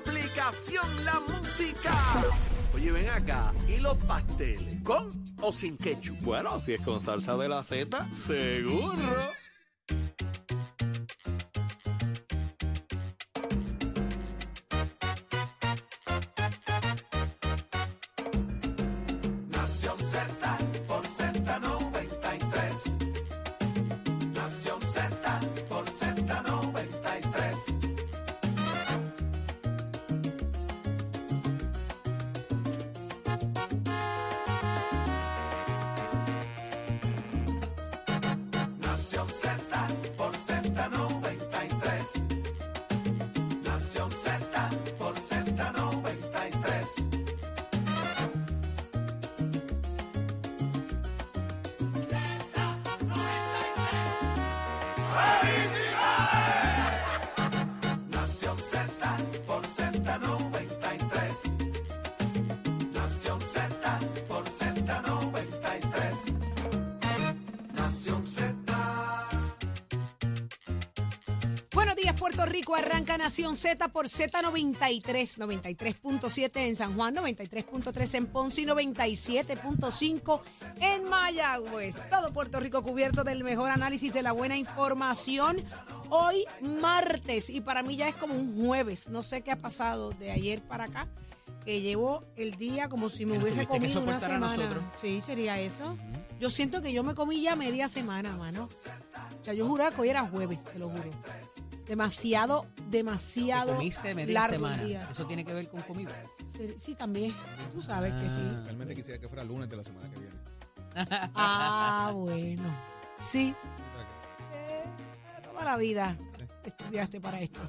aplicación 0.00 1.04
La 1.04 1.20
Música. 1.20 1.92
Oye, 2.74 2.90
ven 2.90 3.08
acá, 3.08 3.52
¿y 3.68 3.78
los 3.78 3.96
pasteles? 4.04 4.82
¿Con 4.82 5.10
o 5.40 5.52
sin 5.52 5.76
ketchup? 5.76 6.18
Bueno, 6.22 6.58
si 6.60 6.74
es 6.74 6.80
con 6.80 7.00
salsa 7.00 7.36
de 7.36 7.48
la 7.48 7.62
Z, 7.62 8.08
seguro. 8.12 8.94
Arranca 72.74 73.18
Nación 73.18 73.56
Z 73.56 73.88
por 73.88 74.06
Z93, 74.06 75.38
93.7 75.38 76.50
en 76.56 76.76
San 76.76 76.94
Juan, 76.94 77.14
93.3 77.16 78.14
en 78.14 78.26
Ponce 78.26 78.62
y 78.62 78.66
97.5 78.66 80.40
en 80.69 80.69
Mayagüez. 81.10 82.08
Todo 82.08 82.32
Puerto 82.32 82.60
Rico 82.60 82.82
cubierto 82.82 83.24
del 83.24 83.44
mejor 83.44 83.70
análisis 83.70 84.12
de 84.12 84.22
la 84.22 84.32
buena 84.32 84.56
información. 84.56 85.56
Hoy 86.08 86.44
martes 86.80 87.50
y 87.50 87.60
para 87.60 87.82
mí 87.82 87.96
ya 87.96 88.08
es 88.08 88.14
como 88.14 88.34
un 88.34 88.64
jueves. 88.64 89.08
No 89.08 89.22
sé 89.22 89.42
qué 89.42 89.50
ha 89.52 89.56
pasado 89.58 90.10
de 90.12 90.30
ayer 90.30 90.62
para 90.62 90.84
acá. 90.84 91.08
Que 91.64 91.82
llevo 91.82 92.24
el 92.36 92.54
día 92.56 92.88
como 92.88 93.10
si 93.10 93.26
me 93.26 93.38
hubiese 93.38 93.66
comido 93.66 94.00
una 94.00 94.18
semana. 94.18 94.90
Sí, 94.98 95.20
sería 95.20 95.60
eso. 95.60 95.96
Yo 96.40 96.48
siento 96.48 96.80
que 96.80 96.92
yo 96.92 97.02
me 97.04 97.14
comí 97.14 97.42
ya 97.42 97.54
media 97.54 97.86
semana, 97.88 98.34
mano. 98.36 98.68
O 99.40 99.44
sea, 99.44 99.52
yo 99.52 99.66
juraba 99.66 99.90
que 99.90 100.00
hoy 100.00 100.08
era 100.08 100.22
jueves, 100.26 100.64
te 100.64 100.78
lo 100.78 100.88
juro. 100.88 101.10
Demasiado, 101.86 102.66
Te 102.76 102.98
demasiado 102.98 103.74
comiste 103.74 104.14
media 104.14 104.34
largo 104.40 104.54
semana. 104.54 104.84
día. 104.84 105.08
Eso 105.10 105.26
tiene 105.26 105.44
que 105.44 105.52
ver 105.52 105.68
con 105.68 105.82
comida. 105.82 106.12
Sí, 106.56 106.74
sí, 106.78 106.94
también. 106.94 107.34
Tú 107.74 107.82
sabes 107.82 108.14
que 108.22 108.30
sí. 108.30 108.40
Realmente 108.64 108.94
quisiera 108.94 109.20
que 109.20 109.28
fuera 109.28 109.42
lunes 109.44 109.68
de 109.68 109.76
la 109.76 109.82
semana 109.84 110.08
que 110.08 110.18
viene. 110.18 110.36
Ah, 111.34 112.10
bueno. 112.14 112.62
Sí, 113.18 113.54
eh, 114.52 114.84
toda 115.42 115.64
la 115.64 115.76
vida 115.76 116.16
estudiaste 116.64 117.20
para 117.20 117.40
esto. 117.40 117.60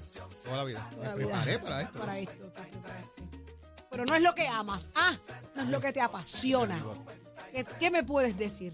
Toda 0.43 0.57
la 0.57 0.63
vida. 0.63 0.89
Toda 0.91 1.09
la 1.09 1.15
Me 1.15 1.25
vida. 1.25 1.41
preparé 1.43 1.59
para 1.59 1.81
esto. 1.81 1.99
Para 1.99 2.19
esto, 2.19 2.43
te 2.51 2.61
preparaste. 2.61 3.21
Pero 3.89 4.05
no 4.05 4.15
es 4.15 4.21
lo 4.21 4.33
que 4.35 4.47
amas. 4.47 4.91
Ah, 4.95 5.13
no 5.55 5.63
es 5.63 5.69
lo 5.69 5.81
que 5.81 5.91
te 5.91 6.01
apasiona. 6.01 6.83
¿Qué, 7.53 7.65
qué 7.79 7.91
me 7.91 8.03
puedes 8.03 8.37
decir? 8.37 8.73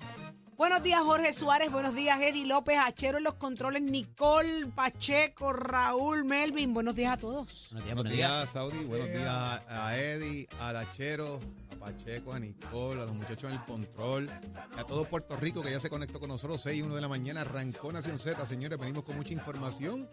Buenos 0.55 0.81
días, 0.81 1.01
Jorge 1.01 1.33
Suárez. 1.33 1.71
Buenos 1.71 1.93
días, 1.93 2.19
Eddie 2.19 2.45
López, 2.47 2.77
Achero 2.79 3.17
en 3.19 3.23
los 3.23 3.35
controles, 3.35 3.81
Nicole, 3.83 4.67
Pacheco, 4.67 5.53
Raúl, 5.53 6.25
Melvin. 6.25 6.73
Buenos 6.73 6.95
días 6.95 7.13
a 7.13 7.17
todos. 7.17 7.69
Buenos 7.73 7.83
días, 7.83 7.83
Buenos 7.83 7.95
buenos 7.95 8.13
días, 8.13 8.31
días. 8.31 8.49
Saudi. 8.51 8.85
Buenos 8.85 9.07
días 9.09 9.61
a 9.69 9.97
Eddie, 9.97 10.47
a 10.59 10.73
Lachero, 10.73 11.39
a 11.71 11.75
Pacheco, 11.79 12.33
a 12.33 12.39
Nicole, 12.39 13.01
a 13.01 13.05
los 13.05 13.15
muchachos 13.15 13.51
en 13.51 13.59
el 13.59 13.65
control, 13.65 14.29
a 14.77 14.83
todo 14.83 15.05
Puerto 15.05 15.35
Rico 15.37 15.61
que 15.61 15.71
ya 15.71 15.79
se 15.79 15.89
conectó 15.89 16.19
con 16.19 16.29
nosotros. 16.29 16.61
6 16.61 16.77
y 16.77 16.81
1 16.81 16.95
de 16.95 17.01
la 17.01 17.07
mañana 17.07 17.41
arrancó 17.41 17.91
Nación 17.91 18.19
Z. 18.19 18.45
Señores, 18.45 18.79
venimos 18.79 19.03
con 19.03 19.15
mucha 19.15 19.33
información 19.33 20.09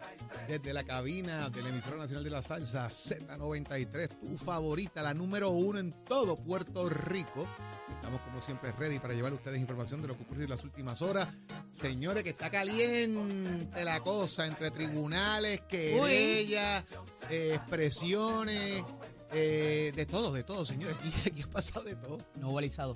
desde 0.47 0.73
la 0.73 0.83
cabina 0.83 1.49
de 1.49 1.61
la 1.61 1.69
emisora 1.69 1.97
nacional 1.97 2.23
de 2.23 2.29
la 2.29 2.41
salsa 2.41 2.87
Z93, 2.87 4.19
tu 4.19 4.37
favorita, 4.37 5.03
la 5.03 5.13
número 5.13 5.49
uno 5.51 5.79
en 5.79 5.91
todo 6.05 6.37
Puerto 6.37 6.89
Rico. 6.89 7.47
Estamos 7.89 8.21
como 8.21 8.41
siempre 8.41 8.71
ready 8.73 8.99
para 8.99 9.13
llevar 9.13 9.31
a 9.31 9.35
ustedes 9.35 9.59
información 9.59 10.01
de 10.01 10.07
lo 10.07 10.17
que 10.17 10.23
ocurrió 10.23 10.43
en 10.43 10.49
las 10.49 10.63
últimas 10.63 11.01
horas. 11.01 11.27
Señores, 11.69 12.23
que 12.23 12.31
está 12.31 12.49
caliente 12.49 13.83
la 13.83 13.99
cosa 14.01 14.45
entre 14.45 14.71
tribunales, 14.71 15.61
querellas, 15.67 16.83
eh, 17.29 17.53
expresiones, 17.55 18.83
eh, 19.31 19.91
de 19.95 20.05
todo, 20.05 20.31
de 20.33 20.43
todo, 20.43 20.65
señores. 20.65 20.95
Aquí, 20.99 21.13
aquí 21.31 21.41
ha 21.43 21.47
pasado 21.49 21.83
de 21.85 21.95
todo. 21.95 22.19
No 22.35 22.49
hubo 22.49 22.59
alisado. 22.59 22.93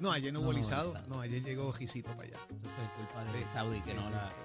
No, 0.00 0.12
ayer 0.12 0.32
no 0.32 0.40
hubo 0.40 0.52
No, 0.52 0.58
lisado. 0.58 0.90
exacto. 0.90 1.08
No, 1.10 1.20
ayer 1.20 1.42
llegó 1.42 1.72
Gisito 1.72 2.10
para 2.10 2.22
allá. 2.28 2.36
Eso 2.36 2.70
fue 2.76 3.04
culpa 3.04 3.24
de 3.32 3.38
Sí, 3.38 3.44
Saudi 3.52 3.80
que 3.80 3.90
sí, 3.92 3.96
no, 3.96 4.06
sí, 4.06 4.12
la, 4.12 4.30
sí. 4.30 4.36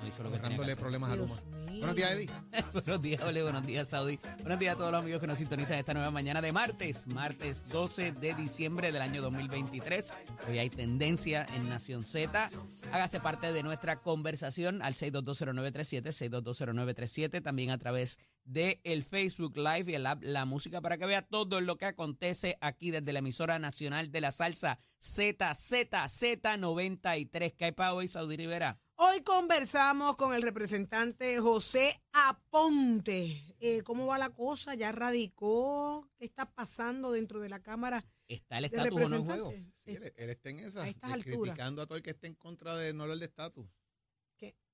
no 0.00 0.06
hizo 0.06 0.22
lo 0.22 0.30
que 0.32 0.38
tenía 0.38 0.56
que 0.56 0.62
hacer. 0.64 0.78
problemas 0.78 1.10
a 1.10 1.16
Luma. 1.16 1.34
Buenos 1.78 1.96
días, 1.96 2.12
Eddie. 2.12 2.30
buenos 2.72 3.02
días, 3.02 3.22
Ole, 3.22 3.42
buenos 3.42 3.66
días, 3.66 3.88
Saudi. 3.88 4.18
Buenos 4.40 4.58
días 4.58 4.74
a 4.74 4.76
todos 4.76 4.92
los 4.92 5.00
amigos 5.00 5.20
que 5.20 5.26
nos 5.26 5.38
sintonizan 5.38 5.78
esta 5.78 5.94
nueva 5.94 6.10
mañana 6.10 6.40
de 6.40 6.52
martes, 6.52 7.06
martes 7.06 7.68
12 7.68 8.12
de 8.12 8.34
diciembre 8.34 8.92
del 8.92 9.02
año 9.02 9.22
2023. 9.22 10.14
Hoy 10.48 10.58
hay 10.58 10.70
tendencia 10.70 11.46
en 11.56 11.68
Nación 11.68 12.04
Z. 12.04 12.50
Hágase 12.92 13.20
parte 13.20 13.52
de 13.52 13.62
nuestra 13.62 14.00
conversación 14.00 14.82
al 14.82 14.94
6220937, 14.94 16.12
6220937, 16.12 17.42
también 17.42 17.70
a 17.70 17.78
través 17.78 18.18
de 18.44 18.80
el 18.84 19.04
Facebook 19.04 19.56
Live 19.56 19.90
y 19.90 19.94
el 19.94 20.06
app 20.06 20.22
La 20.22 20.44
Música 20.44 20.80
para 20.80 20.98
que 20.98 21.06
vea 21.06 21.22
todo 21.22 21.60
lo 21.60 21.76
que 21.76 21.86
acontece 21.86 22.56
aquí 22.60 22.90
desde 22.90 23.12
la 23.12 23.18
emisora 23.18 23.58
nacional 23.58 24.12
de 24.12 24.20
la 24.20 24.30
salsa 24.30 24.78
ZZZ93. 25.00 27.54
¿Qué 27.56 27.64
hay 27.64 27.72
para 27.72 27.94
hoy, 27.94 28.08
Saudi 28.08 28.36
Rivera? 28.36 28.78
Hoy 29.06 29.20
conversamos 29.22 30.16
con 30.16 30.32
el 30.32 30.40
representante 30.40 31.38
José 31.38 32.00
Aponte. 32.14 33.54
Eh, 33.60 33.82
¿Cómo 33.82 34.06
va 34.06 34.16
la 34.16 34.30
cosa? 34.30 34.74
¿Ya 34.74 34.92
radicó? 34.92 36.08
¿Qué 36.16 36.24
está 36.24 36.50
pasando 36.50 37.12
dentro 37.12 37.38
de 37.40 37.50
la 37.50 37.62
Cámara 37.62 38.02
¿Está 38.28 38.56
el 38.56 38.64
estatus 38.64 39.02
o 39.02 39.08
no 39.10 39.16
en 39.16 39.24
juego? 39.26 39.50
Sí, 39.76 39.90
él, 39.90 40.10
él 40.16 40.30
está 40.30 40.48
en 40.48 40.58
esa, 40.60 40.84
A 40.84 40.86
alturas. 40.86 41.22
criticando 41.22 41.82
a 41.82 41.86
todo 41.86 41.96
el 41.98 42.02
que 42.02 42.12
esté 42.12 42.28
en 42.28 42.34
contra 42.34 42.76
de 42.76 42.94
no 42.94 43.02
hablar 43.02 43.18
de 43.18 43.26
estatus. 43.26 43.66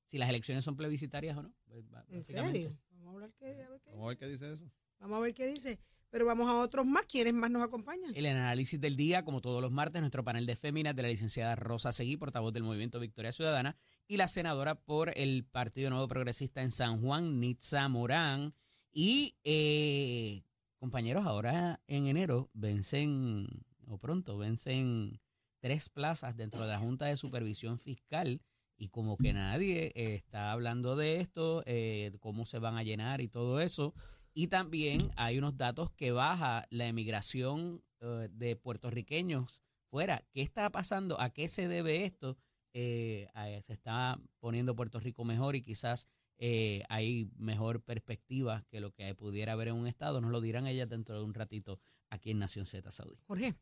si 0.07 0.17
las 0.17 0.29
elecciones 0.29 0.65
son 0.65 0.77
plebiscitarias 0.77 1.37
o 1.37 1.43
no. 1.43 1.53
Pues, 1.67 1.85
¿En 2.09 2.23
serio? 2.23 2.79
Vamos 2.93 3.07
a, 3.07 3.15
hablar 3.15 3.35
qué- 3.35 3.63
a 3.65 3.69
ver 3.69 3.81
qué 3.81 3.91
Vamos 3.91 4.05
a 4.05 4.09
ver 4.11 4.17
qué 4.17 4.29
dice 4.29 4.53
eso. 4.53 4.71
Vamos 5.01 5.17
a 5.17 5.21
ver 5.23 5.35
qué 5.35 5.47
dice. 5.49 5.81
Pero 6.11 6.27
vamos 6.27 6.49
a 6.49 6.59
otros 6.59 6.85
más. 6.87 7.05
¿Quiénes 7.07 7.35
más 7.35 7.51
nos 7.51 7.63
acompañan? 7.63 8.13
El 8.15 8.27
análisis 8.27 8.81
del 8.81 8.97
día, 8.97 9.25
como 9.25 9.41
todos 9.41 9.63
los 9.63 9.71
martes, 9.71 10.01
nuestro 10.01 10.25
panel 10.25 10.45
de 10.45 10.57
féminas 10.57 10.97
de 10.97 11.03
la 11.03 11.09
licenciada 11.09 11.55
Rosa 11.55 11.93
Seguí, 11.93 12.17
portavoz 12.17 12.53
del 12.53 12.65
Movimiento 12.65 12.99
Victoria 12.99 13.31
Ciudadana, 13.31 13.77
y 14.09 14.17
la 14.17 14.27
senadora 14.27 14.75
por 14.75 15.17
el 15.17 15.45
Partido 15.45 15.89
Nuevo 15.89 16.09
Progresista 16.09 16.63
en 16.63 16.73
San 16.73 17.01
Juan, 17.01 17.39
Nitza 17.39 17.89
Morán. 17.89 18.55
Y, 18.93 19.37
eh, 19.45 20.43
compañeros, 20.79 21.27
ahora 21.27 21.81
en 21.87 22.09
enero 22.09 22.51
vencen, 22.55 23.47
o 23.87 23.99
pronto, 23.99 24.37
vencen 24.37 25.21
tres 25.61 25.89
plazas 25.89 26.37
dentro 26.37 26.63
de 26.63 26.73
la 26.73 26.79
Junta 26.81 27.07
de 27.07 27.17
Supervisión 27.17 27.79
Fiscal. 27.79 28.43
Y 28.77 28.89
como 28.89 29.19
que 29.19 29.35
nadie 29.35 29.93
está 29.95 30.53
hablando 30.53 30.97
de 30.97 31.21
esto, 31.21 31.63
eh, 31.67 32.11
cómo 32.19 32.47
se 32.47 32.59
van 32.59 32.79
a 32.79 32.83
llenar 32.83 33.21
y 33.21 33.29
todo 33.29 33.61
eso. 33.61 33.95
Y 34.33 34.47
también 34.47 34.99
hay 35.17 35.39
unos 35.39 35.57
datos 35.57 35.91
que 35.93 36.13
baja 36.13 36.67
la 36.71 36.87
emigración 36.87 37.83
eh, 38.01 38.29
de 38.31 38.57
puertorriqueños 38.57 39.63
fuera. 39.91 40.25
¿Qué 40.33 40.43
está 40.43 40.71
pasando? 40.71 41.21
¿A 41.21 41.31
qué 41.31 41.49
se 41.49 41.69
debe 41.69 42.05
esto? 42.05 42.39
Eh, 42.73 43.27
a- 43.35 43.47
se 43.63 43.73
está 43.73 44.21
poniendo 44.39 44.77
Puerto 44.77 45.01
Rico 45.01 45.25
mejor 45.25 45.57
y 45.57 45.63
quizás 45.63 46.07
eh, 46.39 46.85
hay 46.89 47.29
mejor 47.37 47.83
perspectiva 47.83 48.65
que 48.71 48.81
lo 48.81 48.93
que 48.93 49.15
pudiera 49.15 49.53
haber 49.53 49.69
en 49.69 49.75
un 49.75 49.87
estado. 49.89 50.21
Nos 50.21 50.31
lo 50.31 50.41
dirán 50.41 50.67
ellas 50.67 50.89
dentro 50.89 51.19
de 51.19 51.25
un 51.25 51.35
ratito 51.35 51.81
aquí 52.09 52.31
en 52.31 52.39
Nación 52.39 52.67
Z 52.67 52.91
Saudí. 52.93 53.19
Jorge. 53.27 53.57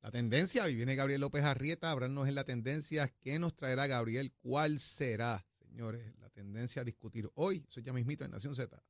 La 0.00 0.10
tendencia, 0.10 0.64
hoy 0.64 0.74
viene 0.76 0.94
Gabriel 0.94 1.20
López 1.20 1.44
Arrieta, 1.44 1.90
hablarnos 1.90 2.28
en 2.28 2.34
la 2.34 2.44
tendencia. 2.44 3.08
¿Qué 3.20 3.38
nos 3.38 3.54
traerá 3.54 3.86
Gabriel? 3.86 4.32
¿Cuál 4.38 4.78
será, 4.78 5.46
señores? 5.58 6.14
La 6.18 6.30
tendencia 6.30 6.82
a 6.82 6.84
discutir 6.84 7.28
hoy, 7.34 7.64
eso 7.68 7.80
ya 7.80 7.92
mismito 7.92 8.24
en 8.24 8.30
Nación 8.30 8.54
Z. 8.54 8.82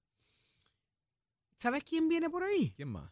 ¿Sabes 1.56 1.84
quién 1.84 2.08
viene 2.08 2.28
por 2.30 2.42
ahí? 2.42 2.72
¿Quién 2.76 2.88
más? 2.90 3.10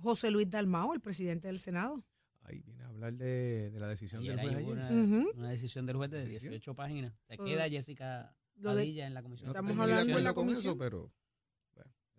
José 0.00 0.30
Luis 0.30 0.48
Dalmao, 0.50 0.92
el 0.94 1.00
presidente 1.00 1.48
del 1.48 1.58
Senado. 1.58 2.04
Ahí 2.42 2.60
viene 2.60 2.82
a 2.82 2.88
hablar 2.88 3.14
de, 3.14 3.70
de 3.70 3.80
la 3.80 3.88
decisión 3.88 4.20
Ayer 4.22 4.36
del 4.36 4.44
juez 4.44 4.56
ayer. 4.56 5.26
una, 5.34 5.50
decisión 5.50 5.86
del 5.86 5.96
juez 5.96 6.10
de 6.10 6.18
Decisión. 6.20 6.50
18 6.52 6.74
páginas. 6.74 7.14
Se 7.28 7.36
So, 7.36 7.44
queda 7.44 7.68
Jessica 7.68 8.36
Padilla 8.62 9.06
en 9.06 9.14
la 9.14 9.22
comisión. 9.22 9.46
No 9.46 9.52
Estamos 9.52 9.72
hablando 9.72 9.94
de 9.96 10.02
acuerdo 10.02 10.20
la 10.20 10.34
con 10.34 10.44
comisión. 10.46 10.72
eso, 10.72 10.78
pero 10.78 11.12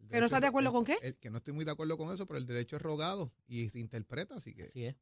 ¿Que 0.09 0.19
no 0.19 0.25
estás 0.25 0.41
de 0.41 0.47
acuerdo 0.47 0.69
el- 0.69 0.73
con 0.73 0.85
qué? 0.85 0.95
el- 1.01 1.15
que 1.15 1.29
no 1.31 1.37
estoy 1.37 1.53
muy 1.53 1.65
de 1.65 1.71
acuerdo 1.71 1.97
con 1.97 2.13
eso, 2.13 2.25
pero 2.27 2.37
el 2.37 2.45
derecho 2.45 2.75
es 2.75 2.81
rogado 2.81 3.33
y 3.47 3.69
se 3.69 3.79
interpreta, 3.79 4.35
así 4.35 4.53
que. 4.53 4.63
Así 4.63 4.85
es. 4.85 4.95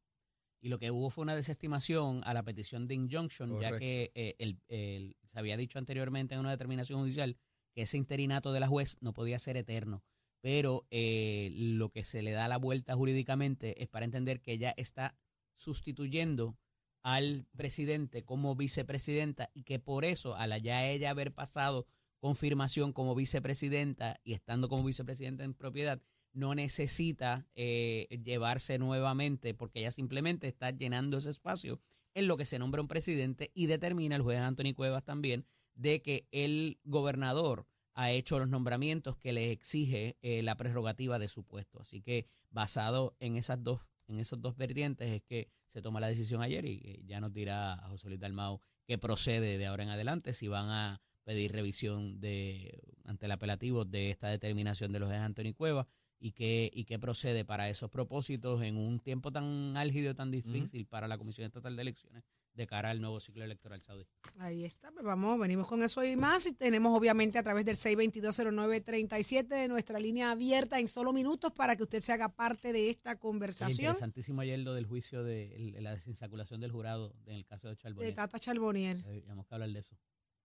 Y 0.61 0.69
lo 0.69 0.79
que 0.79 0.91
hubo 0.91 1.09
fue 1.09 1.23
una 1.23 1.35
desestimación 1.35 2.21
a 2.23 2.33
la 2.33 2.43
petición 2.43 2.87
de 2.87 2.95
injunction, 2.95 3.59
ya 3.59 3.77
que 3.77 4.11
eh, 4.15 4.35
el- 4.39 4.61
el- 4.69 5.17
se 5.25 5.37
había 5.39 5.57
dicho 5.57 5.77
anteriormente 5.77 6.35
en 6.35 6.39
una 6.39 6.51
determinación 6.51 6.99
judicial 7.01 7.37
que 7.73 7.81
ese 7.81 7.97
interinato 7.97 8.53
de 8.53 8.61
la 8.61 8.67
juez 8.69 8.97
no 9.01 9.13
podía 9.13 9.39
ser 9.39 9.57
eterno. 9.57 10.03
Pero 10.43 10.85
eh, 10.91 11.51
lo 11.55 11.89
que 11.89 12.03
se 12.03 12.21
le 12.21 12.31
da 12.31 12.49
la 12.49 12.57
vuelta 12.57 12.95
jurídicamente 12.95 13.81
es 13.81 13.87
para 13.87 14.03
entender 14.03 14.41
que 14.41 14.51
ella 14.51 14.73
está 14.75 15.15
sustituyendo 15.55 16.57
al 17.01 17.47
presidente 17.55 18.25
como 18.25 18.53
vicepresidenta 18.53 19.49
y 19.53 19.63
que 19.63 19.79
por 19.79 20.03
eso, 20.03 20.35
al 20.35 20.61
ya 20.61 20.85
ella 20.85 21.11
haber 21.11 21.33
pasado 21.33 21.87
confirmación 22.19 22.91
como 22.91 23.15
vicepresidenta 23.15 24.19
y 24.25 24.33
estando 24.33 24.67
como 24.67 24.83
vicepresidenta 24.83 25.45
en 25.45 25.53
propiedad, 25.53 26.01
no 26.33 26.55
necesita 26.55 27.47
eh, 27.55 28.09
llevarse 28.25 28.77
nuevamente 28.79 29.53
porque 29.53 29.79
ella 29.79 29.91
simplemente 29.91 30.49
está 30.49 30.71
llenando 30.71 31.19
ese 31.19 31.29
espacio 31.29 31.79
en 32.15 32.27
lo 32.27 32.35
que 32.35 32.45
se 32.45 32.59
nombra 32.59 32.81
un 32.81 32.89
presidente 32.89 33.49
y 33.53 33.67
determina 33.67 34.17
el 34.17 34.23
juez 34.23 34.39
Anthony 34.39 34.73
Cuevas 34.75 35.05
también 35.05 35.45
de 35.73 36.01
que 36.01 36.27
el 36.31 36.79
gobernador 36.83 37.65
ha 37.93 38.11
hecho 38.11 38.39
los 38.39 38.49
nombramientos 38.49 39.17
que 39.17 39.33
le 39.33 39.51
exige 39.51 40.17
eh, 40.21 40.41
la 40.43 40.55
prerrogativa 40.55 41.19
de 41.19 41.29
su 41.29 41.43
puesto. 41.43 41.81
Así 41.81 42.01
que 42.01 42.27
basado 42.49 43.15
en 43.19 43.35
esas 43.35 43.63
dos 43.63 43.81
en 44.07 44.19
esos 44.19 44.41
dos 44.41 44.57
vertientes 44.57 45.09
es 45.09 45.21
que 45.23 45.49
se 45.67 45.81
toma 45.81 45.99
la 45.99 46.07
decisión 46.07 46.41
ayer 46.41 46.65
y 46.65 46.81
eh, 46.83 47.01
ya 47.05 47.19
nos 47.21 47.33
dirá 47.33 47.81
José 47.87 48.09
Luis 48.09 48.19
Dalmao 48.19 48.61
qué 48.85 48.97
procede 48.97 49.57
de 49.57 49.65
ahora 49.65 49.83
en 49.83 49.89
adelante, 49.89 50.33
si 50.33 50.47
van 50.47 50.69
a 50.69 51.01
pedir 51.23 51.53
revisión 51.53 52.19
de 52.19 52.81
ante 53.05 53.25
el 53.25 53.31
apelativo 53.31 53.85
de 53.85 54.09
esta 54.09 54.27
determinación 54.27 54.91
de 54.91 54.99
los 54.99 55.07
jueces 55.07 55.23
Anthony 55.23 55.53
Cuevas 55.55 55.87
y 56.19 56.31
qué, 56.31 56.69
y 56.73 56.85
qué 56.85 56.99
procede 56.99 57.45
para 57.45 57.69
esos 57.69 57.89
propósitos 57.89 58.61
en 58.61 58.77
un 58.77 58.99
tiempo 58.99 59.31
tan 59.31 59.75
álgido, 59.77 60.15
tan 60.15 60.31
difícil 60.31 60.85
para 60.85 61.07
la 61.07 61.17
Comisión 61.17 61.45
Estatal 61.45 61.75
de 61.75 61.81
Elecciones 61.81 62.23
de 62.55 62.67
cara 62.67 62.91
al 62.91 63.01
nuevo 63.01 63.19
ciclo 63.19 63.43
electoral 63.43 63.81
saudí. 63.81 64.05
Ahí 64.37 64.63
está, 64.63 64.91
pues 64.91 65.03
vamos, 65.03 65.39
venimos 65.39 65.67
con 65.67 65.81
eso 65.83 66.03
y 66.03 66.15
más. 66.15 66.45
Y 66.45 66.53
tenemos 66.53 66.95
obviamente 66.97 67.39
a 67.39 67.43
través 67.43 67.65
del 67.65 67.75
6220937 67.75 69.47
de 69.47 69.67
nuestra 69.67 69.99
línea 69.99 70.31
abierta 70.31 70.79
en 70.79 70.87
solo 70.87 71.13
minutos 71.13 71.51
para 71.51 71.75
que 71.75 71.83
usted 71.83 72.01
se 72.01 72.13
haga 72.13 72.29
parte 72.29 72.71
de 72.73 72.89
esta 72.89 73.17
conversación 73.19 73.87
interesantísimo 73.87 74.41
ayer 74.41 74.59
lo 74.59 74.73
del 74.73 74.85
juicio 74.85 75.23
de 75.23 75.55
el- 75.55 75.83
la 75.83 75.91
desinsaculación 75.95 76.61
del 76.61 76.71
jurado 76.71 77.15
en 77.25 77.35
el 77.35 77.45
caso 77.45 77.67
de 77.67 77.73
de 77.73 77.77
Charbonnier. 77.81 78.15
Tata 78.15 78.39
Charbonier. 78.39 78.97
Eh, 79.05 79.21
Tenemos 79.21 79.47
que 79.47 79.55
hablar 79.55 79.69
de 79.69 79.79
eso. 79.79 79.95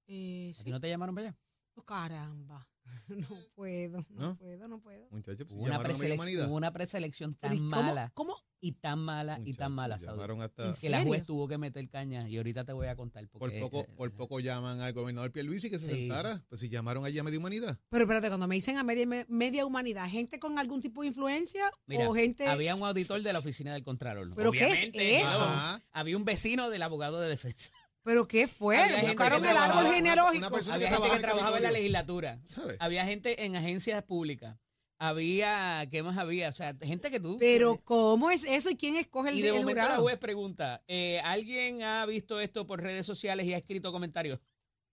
Eh, 0.07 0.51
¿A 0.55 0.59
sí. 0.59 0.65
ti 0.65 0.71
no 0.71 0.81
te 0.81 0.89
llamaron 0.89 1.15
para 1.15 1.29
allá? 1.29 1.39
Oh, 1.79 1.85
caramba, 1.85 2.69
no 3.09 3.27
puedo, 3.55 3.99
no, 4.11 4.21
¿No? 4.31 4.37
puedo, 4.37 4.67
no 4.69 4.81
puedo. 4.81 5.07
Muchachos, 5.11 5.47
pues, 5.49 5.61
una, 5.61 5.71
llamaron 5.73 5.95
a 5.95 5.99
media 5.99 6.15
preselec- 6.15 6.17
humanidad. 6.17 6.49
hubo 6.49 6.57
una 6.57 6.73
preselección 6.73 7.35
Pero, 7.41 7.55
¿y 7.55 7.59
tan 7.59 7.71
¿Cómo? 7.71 7.83
mala 7.83 8.11
¿Cómo? 8.15 8.37
y 8.61 8.73
tan 8.73 8.99
mala 8.99 9.41
y 9.45 9.55
tan 9.55 9.71
mala, 9.71 9.99
Llamaron 9.99 10.43
hasta. 10.43 10.71
¿En 10.71 10.75
que 10.75 10.89
la 10.91 11.05
juez 11.05 11.25
tuvo 11.25 11.47
que 11.47 11.57
meter 11.59 11.89
caña 11.89 12.29
y 12.29 12.39
ahorita 12.39 12.65
te 12.65 12.73
voy 12.73 12.89
a 12.89 12.97
contar. 12.97 13.29
Por 13.29 13.39
Porque, 13.39 13.61
poco, 13.61 13.83
eh, 13.83 13.89
por 13.97 14.13
poco 14.13 14.41
llaman 14.41 14.81
al 14.81 14.93
gobernador 14.95 15.31
Pierluisi 15.31 15.71
que 15.71 15.79
se 15.79 15.87
Sí. 15.87 15.93
sentara. 15.93 16.45
Pues 16.49 16.61
si 16.61 16.69
llamaron 16.69 17.05
allí 17.05 17.21
a 17.21 17.23
media 17.23 17.39
humanidad. 17.39 17.79
Pero 17.89 18.03
espérate, 18.05 18.27
cuando 18.27 18.49
me 18.49 18.57
dicen 18.57 18.77
a 18.77 18.83
media, 18.83 19.07
media 19.29 19.65
humanidad, 19.65 20.09
¿gente 20.09 20.41
con 20.41 20.59
algún 20.59 20.83
tipo 20.83 21.03
de 21.03 21.09
influencia 21.09 21.71
Mira, 21.87 22.09
o 22.11 22.15
gente...? 22.15 22.49
había 22.49 22.75
un 22.75 22.83
auditor 22.83 23.23
de 23.23 23.33
la 23.33 23.39
oficina 23.39 23.73
del 23.75 23.85
Contralor. 23.85 24.35
¿Pero 24.35 24.51
qué 24.51 24.67
es 24.67 24.81
Obviamente, 24.89 25.21
eso? 25.21 25.47
Había 25.93 26.17
un 26.17 26.25
vecino 26.25 26.69
del 26.69 26.83
abogado 26.83 27.21
de 27.21 27.29
defensa. 27.29 27.71
¿Pero 28.03 28.27
qué 28.27 28.49
fue? 28.49 28.79
Había 28.79 29.03
Buscaron 29.03 29.43
que 29.43 29.51
el 29.51 29.57
árbol 29.57 29.87
genealógico. 29.93 30.47
Había 30.73 30.91
gente 30.91 31.11
que 31.11 31.21
trabajaba 31.21 31.57
en 31.57 31.63
la 31.63 31.71
legislatura. 31.71 32.41
Había 32.79 33.05
gente 33.05 33.45
en 33.45 33.57
agencias 33.57 34.03
públicas. 34.03 34.57
Había, 35.01 35.87
¿qué 35.93 36.03
más 36.03 36.19
había? 36.19 36.49
O 36.49 36.53
sea, 36.53 36.75
gente 36.83 37.11
que 37.11 37.21
tú. 37.21 37.37
Pero 37.39 37.81
¿cómo 37.85 38.31
es 38.33 38.45
eso 38.45 38.69
y 38.69 38.77
quién 38.77 38.97
escoge 38.97 39.31
el, 39.31 39.39
y 39.39 39.43
de 39.43 39.49
el 39.51 39.55
momento 39.55 39.83
la 39.83 39.97
juez 39.99 40.19
pregunta, 40.19 40.83
eh, 40.89 41.21
¿alguien 41.23 41.83
ha 41.83 42.05
visto 42.05 42.41
esto 42.41 42.67
por 42.67 42.83
redes 42.83 43.07
sociales 43.07 43.47
y 43.47 43.55
ha 43.55 43.59
escrito 43.59 43.93
comentarios? 43.93 44.41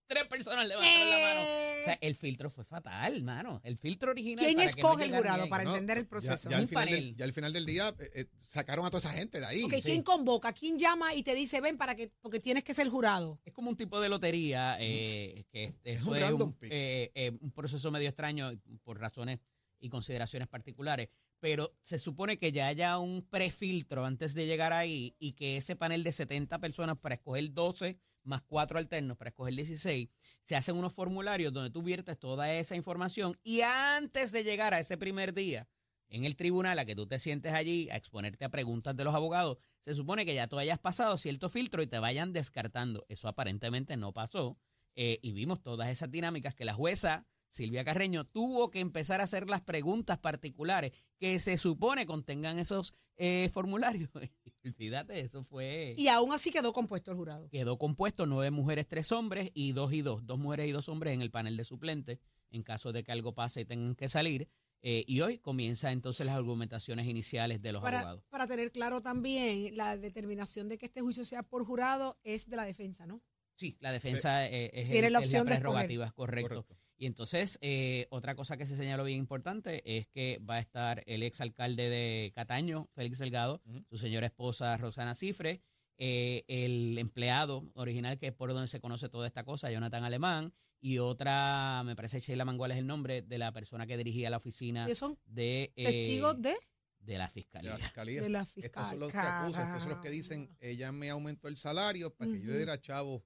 Tres 0.07 0.25
personas 0.25 0.67
levantaron 0.67 1.09
la 1.09 1.17
mano. 1.17 1.41
O 1.81 1.83
sea, 1.85 1.97
el 2.01 2.15
filtro 2.15 2.49
fue 2.49 2.63
fatal, 2.65 3.23
mano. 3.23 3.59
El 3.63 3.77
filtro 3.77 4.11
original. 4.11 4.43
¿Quién 4.45 4.57
para 4.57 4.67
que 4.67 4.81
no 4.81 4.87
escoge 4.87 5.03
el 5.05 5.15
jurado 5.15 5.49
para. 5.49 5.63
No, 5.63 5.71
entender 5.71 5.97
el 5.97 6.07
proceso? 6.07 6.49
Ya, 6.49 6.57
al 6.57 6.63
Un 6.63 6.67
final 6.69 6.85
panel. 6.85 7.03
del, 7.05 7.15
ya 7.15 7.25
al 7.25 7.33
final 7.33 7.53
del 7.53 7.65
día 7.65 7.89
eh, 7.99 8.09
eh, 8.15 8.25
sacaron 8.37 8.85
a 8.85 8.89
toda 8.89 8.99
esa 8.99 9.11
gente 9.11 9.39
de 9.39 9.45
ahí. 9.45 9.63
Ok, 9.63 9.73
Sí. 9.75 9.81
¿quién 9.83 10.01
convoca? 10.03 10.53
¿Quién 10.53 10.77
llama 10.79 11.13
y 11.13 11.23
te 11.23 11.33
dice, 11.35 11.61
ven, 11.61 11.77
para 11.77 11.95
que, 11.95 12.11
porque 12.21 12.39
tienes 12.39 12.63
que 12.63 12.73
ser 12.73 12.87
jurado? 12.89 13.39
Es 13.45 13.53
como 13.53 13.69
un 13.69 13.77
tipo 13.77 13.99
de 13.99 14.09
lotería, 14.09 14.77
eh, 14.79 15.45
que 15.51 15.73
Es 15.83 16.03
un 16.03 16.15
es 16.15 16.21
random 16.23 16.49
un, 16.49 16.53
pick. 16.53 16.69
eh, 16.71 17.11
eh, 17.15 17.31
un 17.41 17.51
proceso 17.51 17.89
medio 17.91 18.09
extraño 18.09 18.51
por 18.83 18.99
razones 18.99 19.39
y 19.79 19.89
consideraciones 19.89 20.47
particulares, 20.47 21.09
pero 21.39 21.75
se 21.81 21.99
supone 21.99 22.37
que 22.37 22.51
ya 22.51 22.67
haya 22.67 22.97
un 22.97 23.21
prefiltro 23.23 24.05
antes 24.05 24.33
de 24.33 24.45
llegar 24.47 24.71
ahí 24.73 25.15
y 25.19 25.33
que 25.33 25.57
ese 25.57 25.75
panel 25.75 26.03
de 26.03 26.11
70 26.11 26.59
personas 26.59 26.97
para 26.97 27.15
escoger 27.15 27.51
12 27.53 27.99
más 28.25 28.41
4 28.41 28.77
alternos 28.77 29.17
para 29.17 29.29
escoger 29.29 29.53
16, 29.53 30.09
se 30.43 30.55
hacen 30.55 30.75
unos 30.75 30.93
formularios 30.93 31.53
donde 31.53 31.71
tú 31.71 31.81
viertes 31.81 32.17
toda 32.19 32.53
esa 32.53 32.75
información 32.75 33.37
y 33.43 33.61
antes 33.61 34.31
de 34.31 34.43
llegar 34.43 34.73
a 34.73 34.79
ese 34.79 34.97
primer 34.97 35.33
día 35.33 35.67
en 36.09 36.25
el 36.25 36.35
tribunal 36.35 36.79
a 36.79 36.85
que 36.85 36.95
tú 36.95 37.07
te 37.07 37.19
sientes 37.19 37.53
allí 37.53 37.89
a 37.89 37.97
exponerte 37.97 38.45
a 38.45 38.49
preguntas 38.49 38.95
de 38.95 39.03
los 39.03 39.15
abogados, 39.15 39.57
se 39.81 39.93
supone 39.93 40.25
que 40.25 40.35
ya 40.35 40.47
tú 40.47 40.57
hayas 40.59 40.79
pasado 40.79 41.17
cierto 41.17 41.49
filtro 41.49 41.81
y 41.81 41.87
te 41.87 41.99
vayan 41.99 42.33
descartando. 42.33 43.05
Eso 43.09 43.27
aparentemente 43.27 43.97
no 43.97 44.13
pasó 44.13 44.57
eh, 44.95 45.19
y 45.21 45.33
vimos 45.33 45.61
todas 45.61 45.89
esas 45.89 46.11
dinámicas 46.11 46.55
que 46.55 46.65
la 46.65 46.73
jueza 46.73 47.25
Silvia 47.55 47.85
Carreño 47.85 48.25
tuvo 48.25 48.69
que 48.69 48.81
empezar 48.81 49.21
a 49.21 49.23
hacer 49.23 49.49
las 49.49 49.61
preguntas 49.61 50.17
particulares 50.17 50.91
que 51.17 51.39
se 51.39 51.57
supone 51.57 52.05
contengan 52.05 52.59
esos 52.59 52.93
eh, 53.15 53.49
formularios. 53.53 54.09
Olvídate, 54.65 55.21
eso 55.21 55.45
fue... 55.45 55.95
Y 55.97 56.09
aún 56.09 56.33
así 56.33 56.51
quedó 56.51 56.73
compuesto 56.73 57.11
el 57.11 57.17
jurado. 57.17 57.47
Quedó 57.49 57.77
compuesto 57.77 58.25
nueve 58.25 58.51
mujeres, 58.51 58.87
tres 58.87 59.11
hombres 59.13 59.51
y 59.53 59.71
dos 59.71 59.93
y 59.93 60.01
dos. 60.01 60.25
Dos 60.25 60.37
mujeres 60.37 60.67
y 60.67 60.71
dos 60.71 60.89
hombres 60.89 61.13
en 61.13 61.21
el 61.21 61.31
panel 61.31 61.55
de 61.55 61.63
suplentes 61.63 62.19
en 62.51 62.61
caso 62.61 62.91
de 62.91 63.03
que 63.03 63.13
algo 63.13 63.33
pase 63.33 63.61
y 63.61 63.65
tengan 63.65 63.95
que 63.95 64.09
salir. 64.09 64.49
Eh, 64.81 65.05
y 65.07 65.21
hoy 65.21 65.39
comienza 65.39 65.93
entonces 65.93 66.25
las 66.25 66.35
argumentaciones 66.35 67.07
iniciales 67.07 67.61
de 67.61 67.71
los 67.71 67.81
Para, 67.81 67.99
abogados. 67.99 68.23
para 68.29 68.47
tener 68.47 68.71
claro 68.73 69.01
también, 69.01 69.77
la 69.77 69.95
determinación 69.95 70.67
de 70.67 70.77
que 70.77 70.87
este 70.87 70.99
juicio 71.01 71.23
sea 71.23 71.41
por 71.41 71.63
jurado 71.65 72.19
es 72.23 72.49
de 72.49 72.57
la 72.57 72.65
defensa, 72.65 73.07
¿no? 73.07 73.21
Sí, 73.55 73.77
la 73.79 73.93
defensa 73.93 74.45
eh, 74.45 74.69
es, 74.73 74.91
Tiene 74.91 75.07
el- 75.07 75.13
la 75.13 75.19
es 75.19 75.25
opción 75.25 75.47
de 75.47 75.55
prerrogativa, 75.55 76.11
correcto. 76.11 76.65
Y 76.97 77.07
entonces, 77.07 77.57
eh, 77.61 78.07
otra 78.09 78.35
cosa 78.35 78.57
que 78.57 78.65
se 78.65 78.77
señaló 78.77 79.03
bien 79.03 79.19
importante 79.19 79.97
es 79.97 80.07
que 80.07 80.39
va 80.49 80.55
a 80.55 80.59
estar 80.59 81.03
el 81.05 81.23
exalcalde 81.23 81.89
de 81.89 82.31
Cataño, 82.33 82.87
Félix 82.93 83.19
Delgado, 83.19 83.61
su 83.89 83.97
señora 83.97 84.27
esposa 84.27 84.77
Rosana 84.77 85.13
Cifre, 85.13 85.61
eh, 85.97 86.43
el 86.47 86.97
empleado 86.97 87.69
original, 87.73 88.17
que 88.17 88.27
es 88.27 88.33
por 88.33 88.53
donde 88.53 88.67
se 88.67 88.79
conoce 88.79 89.09
toda 89.09 89.27
esta 89.27 89.43
cosa, 89.43 89.71
Jonathan 89.71 90.03
Alemán, 90.03 90.53
y 90.79 90.99
otra, 90.99 91.83
me 91.85 91.95
parece 91.95 92.19
Sheila 92.19 92.45
Mangual 92.45 92.71
es 92.71 92.77
el 92.77 92.87
nombre 92.87 93.21
de 93.21 93.37
la 93.37 93.51
persona 93.51 93.87
que 93.87 93.97
dirigía 93.97 94.29
la 94.29 94.37
oficina 94.37 94.93
son 94.93 95.17
de, 95.25 95.73
eh, 95.75 95.83
testigos 95.83 96.41
de, 96.41 96.55
de 96.99 97.17
la 97.17 97.27
de 97.27 97.33
fiscalía. 97.33 97.71
la 97.71 97.77
fiscalía. 97.77 98.21
de 98.21 98.29
la 98.29 98.41
Estos 98.41 98.89
son 98.89 98.99
los 98.99 99.11
que 99.11 99.17
acusan, 99.17 99.67
estos 99.67 99.81
son 99.81 99.89
los 99.89 99.99
que 99.99 100.09
dicen, 100.09 100.55
ella 100.59 100.91
me 100.91 101.09
aumentó 101.09 101.47
el 101.47 101.57
salario 101.57 102.13
para 102.13 102.31
que 102.31 102.39
yo 102.39 102.47
le 102.47 102.57
diera 102.57 102.79
chavo 102.79 103.23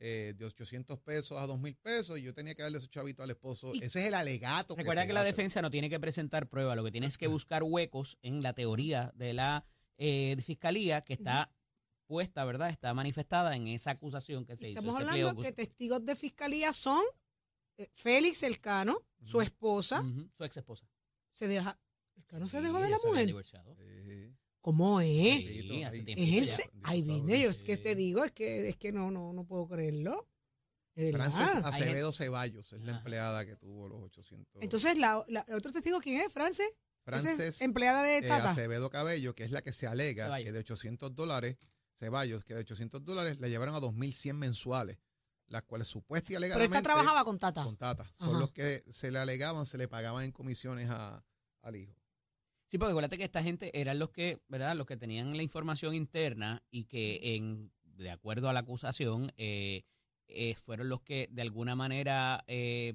eh, 0.00 0.34
de 0.36 0.44
800 0.46 0.98
pesos 1.00 1.38
a 1.38 1.46
2 1.46 1.60
mil 1.60 1.76
pesos 1.76 2.18
y 2.18 2.22
yo 2.22 2.32
tenía 2.34 2.54
que 2.54 2.62
darle 2.62 2.78
esos 2.78 2.88
chavitos 2.90 3.22
al 3.22 3.30
esposo. 3.30 3.74
Y- 3.74 3.78
Ese 3.84 4.00
es 4.00 4.06
el 4.06 4.14
alegato. 4.14 4.74
Recuerda 4.74 5.02
se 5.02 5.06
que 5.08 5.12
la 5.12 5.20
hace. 5.20 5.30
defensa 5.32 5.60
no 5.62 5.70
tiene 5.70 5.88
que 5.90 6.00
presentar 6.00 6.48
prueba, 6.48 6.74
lo 6.74 6.82
que 6.82 6.90
tiene 6.90 7.06
es 7.06 7.18
que 7.18 7.26
buscar 7.28 7.62
huecos 7.62 8.18
en 8.22 8.40
la 8.40 8.54
teoría 8.54 9.12
de 9.14 9.34
la 9.34 9.64
eh, 9.98 10.36
fiscalía 10.44 11.02
que 11.02 11.12
está 11.12 11.52
puesta, 12.06 12.44
¿verdad? 12.44 12.70
Está 12.70 12.92
manifestada 12.94 13.54
en 13.54 13.68
esa 13.68 13.90
acusación 13.92 14.44
que 14.46 14.56
se 14.56 14.70
hizo. 14.70 14.80
Estamos 14.80 14.98
hablando 14.98 15.40
que 15.42 15.52
testigos 15.52 16.04
de 16.04 16.16
fiscalía 16.16 16.72
son 16.72 17.04
eh, 17.76 17.88
Félix 17.92 18.42
Elcano, 18.42 18.98
su 19.22 19.36
Ujú. 19.36 19.42
esposa, 19.46 20.02
Su 20.36 20.44
ex 20.44 20.56
esposa. 20.56 20.88
se 21.32 21.46
deja, 21.46 21.78
Elcano 22.16 22.48
se 22.48 22.60
dejó 22.62 22.80
de 22.80 22.88
la 22.88 22.98
mujer. 23.04 23.28
Sí. 23.76 24.34
¿Cómo 24.60 25.00
es? 25.00 25.38
Sí, 25.38 25.62
Sí, 25.62 25.82
hace 25.84 25.96
ahí. 25.98 26.04
tiempo 26.04 26.22
¿Es 26.22 26.58
Bendito 26.58 26.78
Ay, 26.82 27.02
vine, 27.02 27.40
yo 27.40 27.50
es 27.50 27.62
que 27.64 27.76
te 27.76 27.94
digo, 27.94 28.24
es 28.24 28.32
que, 28.32 28.68
es 28.68 28.76
que 28.76 28.92
no, 28.92 29.10
no, 29.10 29.32
no 29.32 29.44
puedo 29.46 29.66
creerlo. 29.68 30.28
Frances 31.12 31.56
Acevedo 31.64 32.12
Ceballos 32.12 32.72
es 32.74 32.82
la 32.84 32.92
empleada 32.98 33.46
que 33.46 33.56
tuvo 33.56 33.88
los 33.88 34.02
800. 34.02 34.62
Entonces, 34.62 34.98
la, 34.98 35.24
la- 35.28 35.44
el 35.48 35.54
otro 35.54 35.72
testigo, 35.72 35.98
¿quién 36.00 36.20
es? 36.20 36.32
¿Frances? 36.32 36.68
Frances 37.04 37.62
empleada 37.62 38.02
de 38.02 38.18
eh, 38.18 38.22
Tata. 38.22 38.50
Acevedo 38.50 38.90
Cabello, 38.90 39.34
que 39.34 39.44
es 39.44 39.50
la 39.50 39.62
que 39.62 39.72
se 39.72 39.86
alega 39.86 40.26
Ceballos. 40.26 40.44
que 40.46 40.52
de 40.52 40.58
800 40.58 41.16
dólares, 41.16 41.56
Ceballos, 41.94 42.44
que 42.44 42.54
de 42.54 42.60
800 42.60 43.02
dólares 43.04 43.40
la 43.40 43.48
llevaron 43.48 43.74
a 43.74 43.80
2.100 43.80 44.34
mensuales, 44.34 44.98
las 45.46 45.62
cuales 45.62 45.88
supuesta 45.88 46.32
y 46.32 46.36
Pero 46.36 46.62
esta 46.64 46.82
trabajaba 46.82 47.24
con 47.24 47.38
Tata. 47.38 47.64
con 47.64 47.76
Tata. 47.78 48.10
Son 48.14 48.30
Ajá. 48.30 48.40
los 48.40 48.50
que 48.52 48.82
se 48.90 49.10
le 49.10 49.18
alegaban, 49.18 49.64
se 49.66 49.78
le 49.78 49.88
pagaban 49.88 50.24
en 50.26 50.32
comisiones 50.32 50.90
a, 50.90 51.24
al 51.62 51.76
hijo. 51.76 51.94
Sí, 52.70 52.78
porque 52.78 52.92
acuérdate 52.92 53.18
que 53.18 53.24
esta 53.24 53.42
gente 53.42 53.80
eran 53.80 53.98
los 53.98 54.10
que, 54.10 54.38
¿verdad? 54.46 54.76
Los 54.76 54.86
que 54.86 54.96
tenían 54.96 55.36
la 55.36 55.42
información 55.42 55.92
interna 55.92 56.62
y 56.70 56.84
que, 56.84 57.34
en, 57.34 57.72
de 57.82 58.12
acuerdo 58.12 58.48
a 58.48 58.52
la 58.52 58.60
acusación, 58.60 59.32
eh, 59.38 59.82
eh, 60.28 60.54
fueron 60.54 60.88
los 60.88 61.00
que 61.02 61.28
de 61.32 61.42
alguna 61.42 61.74
manera, 61.74 62.44
eh, 62.46 62.94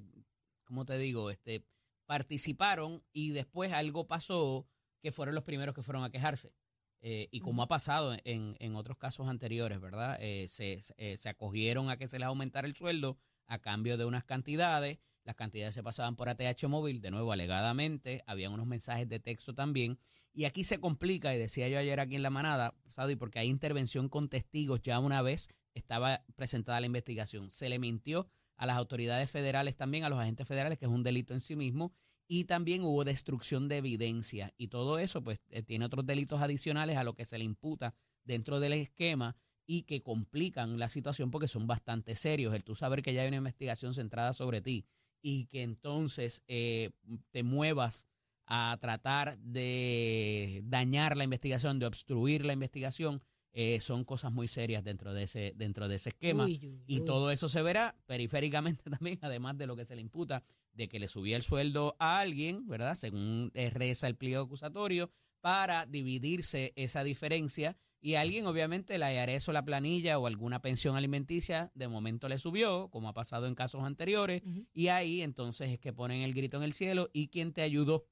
¿cómo 0.63 0.85
te 0.85 0.97
digo? 0.97 1.29
Este, 1.29 1.65
participaron 2.05 3.03
y 3.11 3.31
después 3.31 3.73
algo 3.73 4.07
pasó 4.07 4.65
que 5.01 5.11
fueron 5.11 5.35
los 5.35 5.43
primeros 5.43 5.75
que 5.75 5.83
fueron 5.83 6.05
a 6.05 6.09
quejarse. 6.09 6.53
Eh, 7.01 7.27
y 7.31 7.41
como 7.41 7.61
ha 7.61 7.67
pasado 7.67 8.15
en, 8.23 8.55
en 8.59 8.75
otros 8.77 8.97
casos 8.97 9.27
anteriores, 9.27 9.81
¿verdad? 9.81 10.17
Eh, 10.21 10.47
eh, 10.57 11.17
se 11.17 11.29
acogieron 11.29 11.89
a 11.89 11.97
que 11.97 12.07
se 12.07 12.17
les 12.17 12.27
aumentara 12.27 12.65
el 12.65 12.77
sueldo 12.77 13.17
a 13.45 13.59
cambio 13.59 13.97
de 13.97 14.05
unas 14.05 14.23
cantidades. 14.23 14.99
Las 15.25 15.35
cantidades 15.35 15.73
se 15.73 15.81
pasaban 15.81 16.15
por 16.15 16.29
ATH 16.29 16.67
móvil, 16.67 17.01
de 17.01 17.09
nuevo, 17.09 17.31
alegadamente. 17.31 18.23
Habían 18.27 18.53
unos 18.53 18.67
mensajes 18.67 19.09
de 19.09 19.19
texto 19.19 19.55
también. 19.55 19.97
Y 20.33 20.45
aquí 20.45 20.63
se 20.63 20.79
complica, 20.79 21.33
y 21.33 21.39
decía 21.39 21.67
yo 21.67 21.79
ayer 21.79 21.99
aquí 21.99 22.15
en 22.15 22.21
la 22.21 22.29
manada, 22.29 22.75
Saudi, 22.89 23.15
porque 23.15 23.39
hay 23.39 23.49
intervención 23.49 24.07
con 24.07 24.29
testigos. 24.29 24.83
Ya 24.83 24.99
una 24.99 25.23
vez 25.23 25.49
estaba 25.73 26.23
presentada 26.35 26.79
la 26.79 26.85
investigación. 26.85 27.49
Se 27.49 27.69
le 27.69 27.79
mintió 27.79 28.27
a 28.55 28.67
las 28.67 28.77
autoridades 28.77 29.31
federales 29.31 29.75
también, 29.75 30.03
a 30.03 30.09
los 30.09 30.19
agentes 30.19 30.47
federales, 30.47 30.77
que 30.77 30.85
es 30.85 30.91
un 30.91 31.01
delito 31.01 31.33
en 31.33 31.41
sí 31.41 31.55
mismo. 31.55 31.91
Y 32.27 32.45
también 32.45 32.83
hubo 32.83 33.03
destrucción 33.03 33.67
de 33.67 33.77
evidencia. 33.77 34.53
Y 34.57 34.67
todo 34.67 34.99
eso, 34.99 35.23
pues, 35.23 35.39
eh, 35.49 35.63
tiene 35.63 35.85
otros 35.85 36.05
delitos 36.05 36.39
adicionales 36.41 36.97
a 36.97 37.03
lo 37.03 37.15
que 37.15 37.25
se 37.25 37.39
le 37.39 37.45
imputa 37.45 37.95
dentro 38.23 38.59
del 38.59 38.73
esquema 38.73 39.37
y 39.65 39.83
que 39.83 40.03
complican 40.03 40.77
la 40.77 40.87
situación 40.87 41.31
porque 41.31 41.47
son 41.47 41.65
bastante 41.65 42.15
serios. 42.15 42.53
El 42.53 42.63
tú 42.63 42.75
saber 42.75 43.01
que 43.01 43.13
ya 43.13 43.23
hay 43.23 43.27
una 43.29 43.37
investigación 43.37 43.95
centrada 43.95 44.31
sobre 44.33 44.61
ti 44.61 44.85
y 45.27 45.47
que 45.47 45.63
entonces 45.63 46.43
eh, 46.47 46.91
te 47.31 47.41
muevas 47.41 48.05
a 48.45 48.77
tratar 48.79 49.39
de 49.39 50.61
dañar 50.65 51.17
la 51.17 51.23
investigación, 51.23 51.79
de 51.79 51.87
obstruir 51.87 52.45
la 52.45 52.53
investigación, 52.53 53.23
eh, 53.51 53.79
son 53.81 54.03
cosas 54.03 54.31
muy 54.31 54.47
serias 54.47 54.83
dentro 54.83 55.15
de 55.15 55.23
ese, 55.23 55.53
dentro 55.55 55.87
de 55.87 55.95
ese 55.95 56.09
esquema. 56.09 56.45
Uy, 56.45 56.59
uy, 56.61 56.83
Y 56.85 57.01
todo 57.05 57.31
eso 57.31 57.49
se 57.49 57.63
verá 57.63 57.95
periféricamente 58.05 58.83
también, 58.99 59.17
además 59.23 59.57
de 59.57 59.65
lo 59.65 59.75
que 59.75 59.85
se 59.85 59.95
le 59.95 60.01
imputa, 60.01 60.43
de 60.73 60.87
que 60.87 60.99
le 60.99 61.07
subía 61.07 61.37
el 61.37 61.41
sueldo 61.41 61.95
a 61.97 62.19
alguien, 62.19 62.67
¿verdad? 62.67 62.93
Según 62.93 63.49
eh, 63.55 63.71
reza 63.71 64.05
el 64.05 64.15
pliego 64.17 64.43
acusatorio, 64.43 65.09
para 65.41 65.87
dividirse 65.87 66.71
esa 66.75 67.03
diferencia. 67.03 67.75
Y 68.05 68.13
alguien, 68.13 68.45
obviamente, 68.45 68.99
la 68.99 69.11
IARES 69.11 69.49
o 69.49 69.51
la 69.51 69.65
planilla 69.65 70.19
o 70.19 70.27
alguna 70.27 70.61
pensión 70.61 70.95
alimenticia, 70.95 71.71
de 71.73 71.87
momento 71.87 72.29
le 72.29 72.37
subió, 72.37 72.87
como 72.91 73.09
ha 73.09 73.13
pasado 73.13 73.47
en 73.47 73.55
casos 73.55 73.83
anteriores. 73.83 74.43
Y 74.75 74.89
ahí 74.89 75.23
entonces 75.23 75.71
es 75.71 75.79
que 75.79 75.91
ponen 75.91 76.21
el 76.21 76.35
grito 76.35 76.57
en 76.57 76.61
el 76.61 76.73
cielo 76.73 77.09
y 77.13 77.29
quien 77.29 77.51
te 77.51 77.63
ayudó 77.63 78.05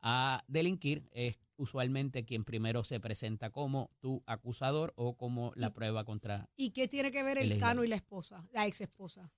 a 0.00 0.42
delinquir 0.48 1.08
es 1.12 1.38
usualmente 1.54 2.24
quien 2.24 2.42
primero 2.42 2.82
se 2.82 2.98
presenta 2.98 3.50
como 3.50 3.92
tu 4.00 4.24
acusador 4.26 4.92
o 4.96 5.16
como 5.16 5.52
la 5.54 5.72
prueba 5.72 6.04
contra 6.04 6.48
¿Y 6.56 6.70
qué 6.70 6.88
tiene 6.88 7.12
que 7.12 7.22
ver 7.22 7.38
El 7.38 7.52
el. 7.52 7.60
Cano 7.60 7.84
y 7.84 7.86
la 7.86 7.94
esposa, 7.94 8.44
la 8.52 8.66
ex 8.66 8.80
esposa? 8.80 9.30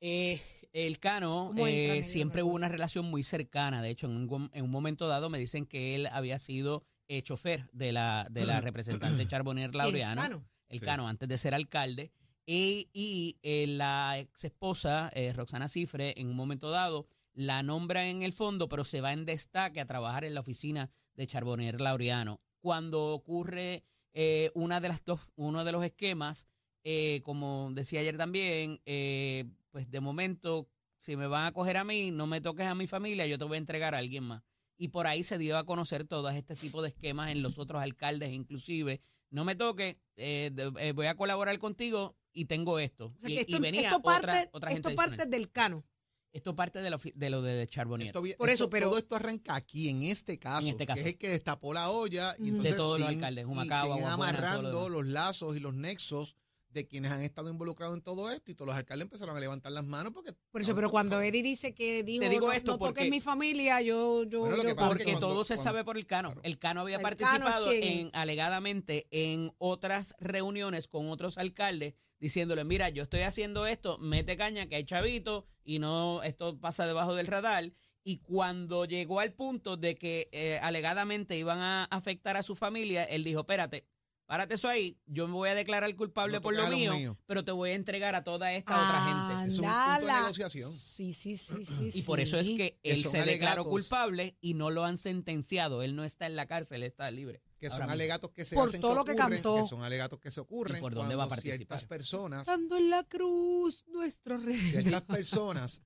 Eh, 0.00 0.40
el 0.72 0.98
Cano 0.98 1.48
¿Cómo 1.48 1.68
entra, 1.68 1.96
eh, 1.96 2.04
siempre 2.04 2.42
hubo 2.42 2.54
una 2.54 2.70
relación 2.70 3.04
muy 3.04 3.22
cercana. 3.22 3.82
De 3.82 3.90
hecho, 3.90 4.06
en 4.06 4.12
un, 4.16 4.50
en 4.54 4.64
un 4.64 4.70
momento 4.70 5.08
dado 5.08 5.28
me 5.28 5.38
dicen 5.38 5.66
que 5.66 5.94
él 5.94 6.06
había 6.06 6.38
sido 6.38 6.86
eh, 7.08 7.22
chofer 7.22 7.68
de 7.72 7.92
la, 7.92 8.26
de 8.30 8.46
la 8.46 8.60
representante 8.60 9.26
Charbonnier 9.26 9.74
Laureano, 9.74 10.22
El 10.22 10.28
Cano. 10.28 10.48
el 10.68 10.78
Sí. 10.80 10.84
Cano, 10.84 11.08
antes 11.08 11.28
de 11.28 11.38
ser 11.38 11.54
alcalde. 11.54 12.12
Y, 12.44 12.88
y, 12.92 13.38
eh, 13.42 13.66
la 13.68 14.18
ex 14.18 14.44
esposa, 14.44 15.10
eh, 15.14 15.32
Roxana 15.32 15.68
Cifre, 15.68 16.14
en 16.20 16.28
un 16.28 16.36
momento 16.36 16.70
dado, 16.70 17.06
la 17.34 17.62
nombra 17.62 18.08
en 18.08 18.22
el 18.22 18.32
fondo, 18.32 18.68
pero 18.68 18.84
se 18.84 19.00
va 19.00 19.12
en 19.12 19.24
destaque 19.24 19.80
a 19.80 19.86
trabajar 19.86 20.24
en 20.24 20.34
la 20.34 20.40
oficina 20.40 20.90
de 21.14 21.26
Charbonnier 21.26 21.80
Laureano. 21.80 22.40
Cuando 22.60 23.12
ocurre 23.12 23.84
eh, 24.12 24.50
una 24.54 24.80
de 24.80 24.88
las 24.88 25.04
dos, 25.04 25.20
uno 25.36 25.64
de 25.64 25.72
los 25.72 25.84
esquemas, 25.84 26.46
eh, 26.84 27.20
como 27.24 27.70
decía 27.72 28.00
ayer 28.00 28.16
también, 28.16 28.80
eh, 28.86 29.44
pues 29.70 29.90
de 29.90 30.00
momento, 30.00 30.68
si 30.98 31.16
me 31.16 31.26
van 31.26 31.46
a 31.46 31.52
coger 31.52 31.76
a 31.76 31.84
mí, 31.84 32.10
no 32.10 32.26
me 32.26 32.40
toques 32.40 32.66
a 32.66 32.74
mi 32.74 32.86
familia, 32.86 33.26
yo 33.26 33.38
te 33.38 33.44
voy 33.44 33.54
a 33.54 33.58
entregar 33.58 33.94
a 33.94 33.98
alguien 33.98 34.24
más. 34.24 34.42
Y 34.82 34.88
por 34.88 35.06
ahí 35.06 35.22
se 35.22 35.38
dio 35.38 35.56
a 35.58 35.64
conocer 35.64 36.08
todo 36.08 36.28
este 36.30 36.56
tipo 36.56 36.82
de 36.82 36.88
esquemas 36.88 37.30
en 37.30 37.40
los 37.40 37.56
otros 37.56 37.80
alcaldes, 37.80 38.30
inclusive. 38.30 39.00
No 39.30 39.44
me 39.44 39.54
toques, 39.54 39.96
eh, 40.16 40.50
de- 40.52 40.72
eh, 40.80 40.90
voy 40.90 41.06
a 41.06 41.14
colaborar 41.16 41.56
contigo 41.60 42.16
y 42.32 42.46
tengo 42.46 42.80
esto. 42.80 43.14
O 43.16 43.20
sea, 43.20 43.30
y, 43.30 43.38
esto, 43.38 43.56
y 43.56 43.60
venía 43.60 43.82
esto 43.82 43.98
otra, 43.98 44.20
parte, 44.20 44.50
otra 44.52 44.70
gente 44.72 44.88
esto 44.88 44.96
parte 44.96 45.10
adicional. 45.22 45.30
del 45.30 45.52
Cano. 45.52 45.84
Esto 46.32 46.56
parte 46.56 46.80
de 46.80 46.90
lo, 46.90 46.98
de 47.14 47.30
lo 47.30 47.42
de 47.42 47.64
Charbonnier. 47.68 48.08
Esto 48.08 48.24
Por 48.38 48.50
eso, 48.50 48.68
pero- 48.70 48.88
todo 48.88 48.98
esto 48.98 49.14
arranca 49.14 49.54
aquí, 49.54 49.88
en 49.88 50.02
este 50.02 50.38
caso, 50.40 50.68
este 50.68 50.84
caso. 50.84 50.96
que 50.96 51.00
es 51.02 51.06
el 51.14 51.18
que 51.18 51.28
destapó 51.28 51.72
la 51.74 51.88
olla 51.90 52.34
y 52.40 52.48
entonces 52.48 52.72
De 52.72 52.76
todos 52.78 52.98
los 52.98 53.08
alcaldes, 53.08 53.42
y 53.44 53.46
Humacao, 53.46 53.86
todo 53.86 54.00
lo 54.00 54.06
amarrando 54.08 54.88
los 54.88 55.06
lazos 55.06 55.56
y 55.56 55.60
los 55.60 55.74
nexos 55.74 56.34
de 56.72 56.86
quienes 56.86 57.10
han 57.12 57.22
estado 57.22 57.50
involucrados 57.50 57.94
en 57.96 58.02
todo 58.02 58.30
esto 58.30 58.50
y 58.50 58.54
todos 58.54 58.68
los 58.68 58.76
alcaldes 58.76 59.04
empezaron 59.06 59.36
a 59.36 59.40
levantar 59.40 59.72
las 59.72 59.84
manos 59.84 60.12
porque 60.12 60.32
Por 60.50 60.60
eso, 60.62 60.70
no, 60.72 60.76
pero 60.76 60.90
cuando. 60.90 61.20
Eddie 61.20 61.42
dice 61.42 61.74
que 61.74 62.02
dijo, 62.02 62.22
Te 62.22 62.28
digo 62.30 62.46
no, 62.48 62.52
esto 62.52 62.72
no 62.72 62.78
porque- 62.78 63.00
toques 63.00 63.10
mi 63.10 63.20
familia, 63.20 63.80
yo, 63.82 64.24
yo, 64.24 64.40
Bueno, 64.40 64.56
lo 64.56 64.62
yo 64.62 64.68
que 64.68 64.74
pasa 64.74 64.86
es 64.86 64.90
Porque 64.90 65.04
que 65.04 65.10
cuando- 65.12 65.28
todo 65.28 65.44
se 65.44 65.54
cuando- 65.54 65.62
sabe 65.64 65.84
por 65.84 65.96
el 65.96 66.06
Cano. 66.06 66.28
Claro. 66.30 66.40
El 66.44 66.58
Cano 66.58 66.80
había 66.80 66.96
El 66.96 67.00
es 67.00 67.04
participado 67.04 67.70
en 67.72 68.08
alegadamente 68.12 69.06
en 69.10 69.52
otras 69.58 70.14
reuniones 70.18 70.88
con 70.88 71.08
otros 71.10 71.38
alcaldes 71.38 71.94
diciéndole, 72.18 72.64
mira, 72.64 72.88
yo 72.88 73.02
estoy 73.02 73.20
haciendo 73.22 73.66
esto, 73.66 73.98
mete 73.98 74.36
caña 74.36 74.66
que 74.66 74.76
hay 74.76 74.84
chavito 74.84 75.44
y 75.64 75.78
no, 75.80 76.22
esto 76.22 76.58
pasa 76.60 76.86
debajo 76.86 77.14
del 77.14 77.26
radar. 77.26 77.72
Y 78.04 78.18
cuando 78.18 78.84
llegó 78.84 79.20
al 79.20 79.32
punto 79.32 79.76
de 79.76 79.94
que 79.96 80.28
eh, 80.32 80.58
alegadamente 80.60 81.36
iban 81.36 81.58
a 81.60 81.84
afectar 81.84 82.36
a 82.36 82.42
su 82.42 82.56
familia, 82.56 83.04
él 83.04 83.22
dijo, 83.22 83.40
espérate, 83.40 83.86
párate 84.32 84.54
eso 84.54 84.66
ahí, 84.66 84.98
yo 85.04 85.26
me 85.28 85.34
voy 85.34 85.50
a 85.50 85.54
declarar 85.54 85.94
culpable 85.94 86.36
No 86.38 86.40
por 86.40 86.56
lo 86.56 86.66
mío, 86.68 86.94
míos". 86.94 87.16
pero 87.26 87.44
te 87.44 87.52
voy 87.52 87.68
a 87.68 87.74
entregar 87.74 88.14
a 88.14 88.24
toda 88.24 88.50
esta 88.54 88.72
otra 88.82 89.02
gente. 89.34 89.50
Es 89.52 89.58
un 89.58 89.66
punto 89.66 90.06
de 90.06 90.12
negociación. 90.20 90.72
Sí, 90.72 91.12
sí, 91.12 91.36
sí, 91.36 91.66
sí. 91.66 91.90
Y 91.92 92.02
por 92.04 92.18
eso 92.18 92.38
es 92.38 92.48
que 92.48 92.78
Que 92.82 92.92
él 92.92 92.98
se 92.98 93.22
declaró 93.24 93.66
culpable 93.66 94.38
y 94.40 94.54
no 94.54 94.70
lo 94.70 94.84
han 94.86 94.96
sentenciado. 94.96 95.82
Él 95.82 95.94
no 95.96 96.02
está 96.04 96.24
en 96.24 96.34
la 96.36 96.46
cárcel, 96.46 96.82
él 96.82 96.88
está 96.88 97.10
libre. 97.10 97.42
que 97.58 97.66
ahora 97.66 97.76
son 97.76 97.82
mismo. 97.82 97.92
alegatos 97.92 98.30
que 98.30 98.44
se 98.46 98.54
Por 98.54 98.68
hacen 98.68 98.80
todo 98.80 98.94
lo 98.94 99.04
que 99.04 99.12
ocurren, 99.12 99.28
cantó. 99.42 99.64
son 99.64 99.82
alegatos 99.82 100.18
que 100.18 100.30
se 100.30 100.40
ocurren 100.40 100.78
¿Y 100.78 100.80
por 100.80 100.94
dónde 100.94 101.14
va 101.14 101.24
a 101.24 101.28
participar? 101.28 101.58
ciertas 101.58 101.84
personas 101.84 102.40
Estando 102.40 102.78
en 102.78 102.88
la 102.88 103.04
cruz, 103.04 103.84
nuestro 103.88 104.38
rey. 104.38 104.56
ciertas 104.56 105.02
personas 105.02 105.82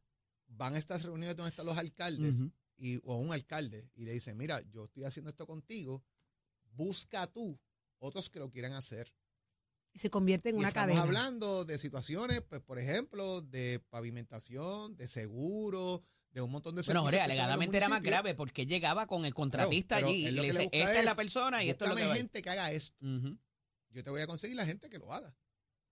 van 0.47 0.77
a 0.77 0.79
estas 0.79 1.03
reuniones 1.03 1.35
donde 1.37 1.51
están 1.51 1.67
los 1.67 1.77
alcaldes 1.77 2.43
Ujú. 2.43 2.53
y, 2.77 2.99
o 3.03 3.17
un 3.17 3.33
alcalde 3.33 3.91
y 3.97 4.05
le 4.05 4.13
dicen, 4.13 4.37
mira, 4.39 4.61
yo 4.71 4.85
estoy 4.85 5.03
haciendo 5.03 5.31
esto 5.31 5.47
contigo, 5.49 6.05
busca 6.77 7.27
tú 7.27 7.59
otros 7.99 8.31
que 8.31 8.39
lo 8.39 8.51
quieran 8.51 8.73
hacer. 8.73 9.13
Y 9.93 9.99
se 9.99 10.11
convierte 10.11 10.51
en 10.51 10.57
Y 10.57 10.59
una 10.59 10.69
estamos 10.69 10.89
cadena. 10.89 11.03
hablando 11.03 11.65
de 11.65 11.79
situaciones, 11.79 12.43
pues, 12.43 12.61
por 12.61 12.79
ejemplo, 12.79 13.41
de 13.41 13.81
pavimentación, 13.89 14.97
de 14.97 15.09
seguro, 15.09 16.03
de 16.37 16.43
un 16.43 16.51
montón 16.51 16.75
de 16.75 16.83
Bueno, 16.83 17.01
Jorge, 17.01 17.17
servicios 17.17 17.37
los 17.39 17.45
alegadamente 17.45 17.77
era 17.79 17.89
más 17.89 18.03
grave 18.03 18.35
porque 18.35 18.67
llegaba 18.67 19.07
con 19.07 19.25
el 19.25 19.33
contratista 19.33 19.97
pero 19.97 20.09
allí 20.09 20.27
y 20.27 20.31
le 20.31 20.43
dice, 20.43 20.69
esta 20.71 20.99
es 21.01 21.05
la 21.07 21.15
persona 21.15 21.65
y 21.65 21.71
esto 21.71 21.87
es 21.87 21.91
lo 21.91 21.97
que 21.97 22.05
gente 22.15 22.43
que 22.43 22.51
haga 22.51 22.73
esto. 22.73 22.95
Yo 23.89 24.05
te 24.05 24.11
voy 24.11 24.21
a 24.21 24.27
conseguir 24.27 24.55
la 24.57 24.67
gente 24.67 24.91
que 24.91 24.99
lo 24.99 25.15
haga. 25.15 25.35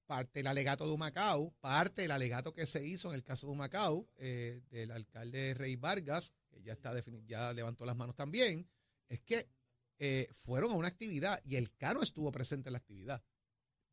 Parte 0.04 0.40
del 0.40 0.48
alegato 0.48 0.86
de 0.86 0.92
Humacao, 0.92 1.54
parte 1.60 2.02
del 2.02 2.10
alegato 2.10 2.52
que 2.52 2.66
se 2.66 2.86
hizo 2.86 3.08
en 3.08 3.14
el 3.14 3.24
caso 3.24 3.46
de 3.46 3.54
Humacao, 3.54 4.06
eh, 4.16 4.60
del 4.68 4.90
alcalde 4.90 5.54
Rey 5.54 5.76
Vargas, 5.76 6.34
que 6.50 6.62
ya 6.62 6.74
está 6.74 6.92
ya 7.26 7.54
levantó 7.54 7.86
las 7.86 7.96
manos 7.96 8.14
también, 8.14 8.68
es 9.08 9.20
que 9.22 9.48
eh, 9.98 10.28
fueron 10.32 10.72
a 10.72 10.74
una 10.74 10.88
actividad 10.88 11.40
y 11.44 11.56
el 11.56 11.74
Cano 11.76 12.02
estuvo 12.02 12.30
presente 12.32 12.68
en 12.68 12.72
la 12.72 12.78
actividad. 12.78 13.22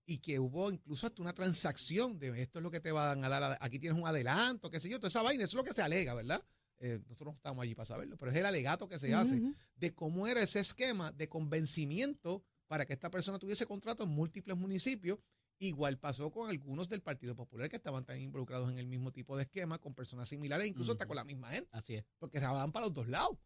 Y 0.05 0.17
que 0.17 0.39
hubo 0.39 0.71
incluso 0.71 1.07
hasta 1.07 1.21
una 1.21 1.33
transacción 1.33 2.17
de 2.19 2.41
esto 2.41 2.59
es 2.59 2.63
lo 2.63 2.71
que 2.71 2.79
te 2.79 2.91
van 2.91 3.23
a 3.23 3.29
dar, 3.29 3.57
aquí 3.61 3.79
tienes 3.79 3.99
un 3.99 4.07
adelanto, 4.07 4.69
qué 4.69 4.79
sé 4.79 4.89
yo, 4.89 4.97
toda 4.97 5.09
esa 5.09 5.21
vaina, 5.21 5.43
eso 5.43 5.51
es 5.51 5.57
lo 5.57 5.63
que 5.63 5.73
se 5.73 5.81
alega, 5.81 6.13
¿verdad? 6.13 6.43
Eh, 6.79 6.99
nosotros 7.07 7.33
no 7.33 7.37
estamos 7.37 7.61
allí 7.61 7.75
para 7.75 7.85
saberlo, 7.85 8.17
pero 8.17 8.31
es 8.31 8.37
el 8.37 8.45
alegato 8.45 8.89
que 8.89 8.97
se 8.97 9.13
hace 9.13 9.39
de 9.75 9.93
cómo 9.93 10.25
era 10.25 10.41
ese 10.41 10.59
esquema 10.59 11.11
de 11.11 11.29
convencimiento 11.29 12.43
para 12.67 12.85
que 12.85 12.93
esta 12.93 13.11
persona 13.11 13.37
tuviese 13.37 13.65
contrato 13.67 14.03
en 14.03 14.09
múltiples 14.09 14.57
municipios. 14.57 15.19
Igual 15.59 15.99
pasó 15.99 16.31
con 16.31 16.49
algunos 16.49 16.89
del 16.89 17.01
Partido 17.01 17.35
Popular 17.35 17.69
que 17.69 17.75
estaban 17.75 18.03
también 18.03 18.25
involucrados 18.25 18.71
en 18.71 18.79
el 18.79 18.87
mismo 18.87 19.11
tipo 19.11 19.37
de 19.37 19.43
esquema, 19.43 19.77
con 19.77 19.93
personas 19.93 20.27
similares, 20.27 20.67
incluso 20.67 20.93
hasta 20.93 21.05
con 21.05 21.15
la 21.15 21.23
misma 21.23 21.51
gente, 21.51 21.69
Así 21.71 21.93
es. 21.95 22.05
porque 22.17 22.39
rababan 22.39 22.71
para 22.71 22.87
los 22.87 22.95
dos 22.95 23.07
lados. 23.07 23.37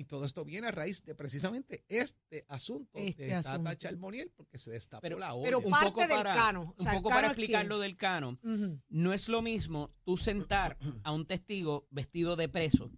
Y 0.00 0.04
todo 0.04 0.24
esto 0.24 0.44
viene 0.44 0.68
a 0.68 0.70
raíz 0.70 1.02
de 1.04 1.16
precisamente 1.16 1.84
este 1.88 2.44
asunto 2.46 3.00
Este 3.00 3.24
de 3.24 3.30
Tata 3.30 3.50
asunto. 3.54 3.74
Charboniel, 3.74 4.30
porque 4.36 4.56
se 4.56 4.70
destapó 4.70 5.00
Pero- 5.02 5.18
la 5.18 5.34
olla. 5.34 5.44
pero 5.44 5.58
Un 5.58 5.70
parte 5.72 5.86
poco 5.86 6.00
del 6.02 6.10
para, 6.10 6.34
Cano. 6.36 6.62
O 6.62 6.74
un 6.78 6.84
sea, 6.84 6.92
poco 6.92 7.08
Cano 7.08 7.16
para 7.22 7.26
explicar 7.32 7.66
lo 7.66 7.80
del 7.80 7.96
Cano. 7.96 8.38
No 8.88 9.12
es 9.12 9.28
lo 9.28 9.42
mismo 9.42 9.90
tú 10.04 10.16
sentar 10.16 10.78
a 11.02 11.10
un 11.10 11.26
testigo 11.26 11.88
vestido 11.90 12.36
de 12.36 12.48
preso, 12.48 12.92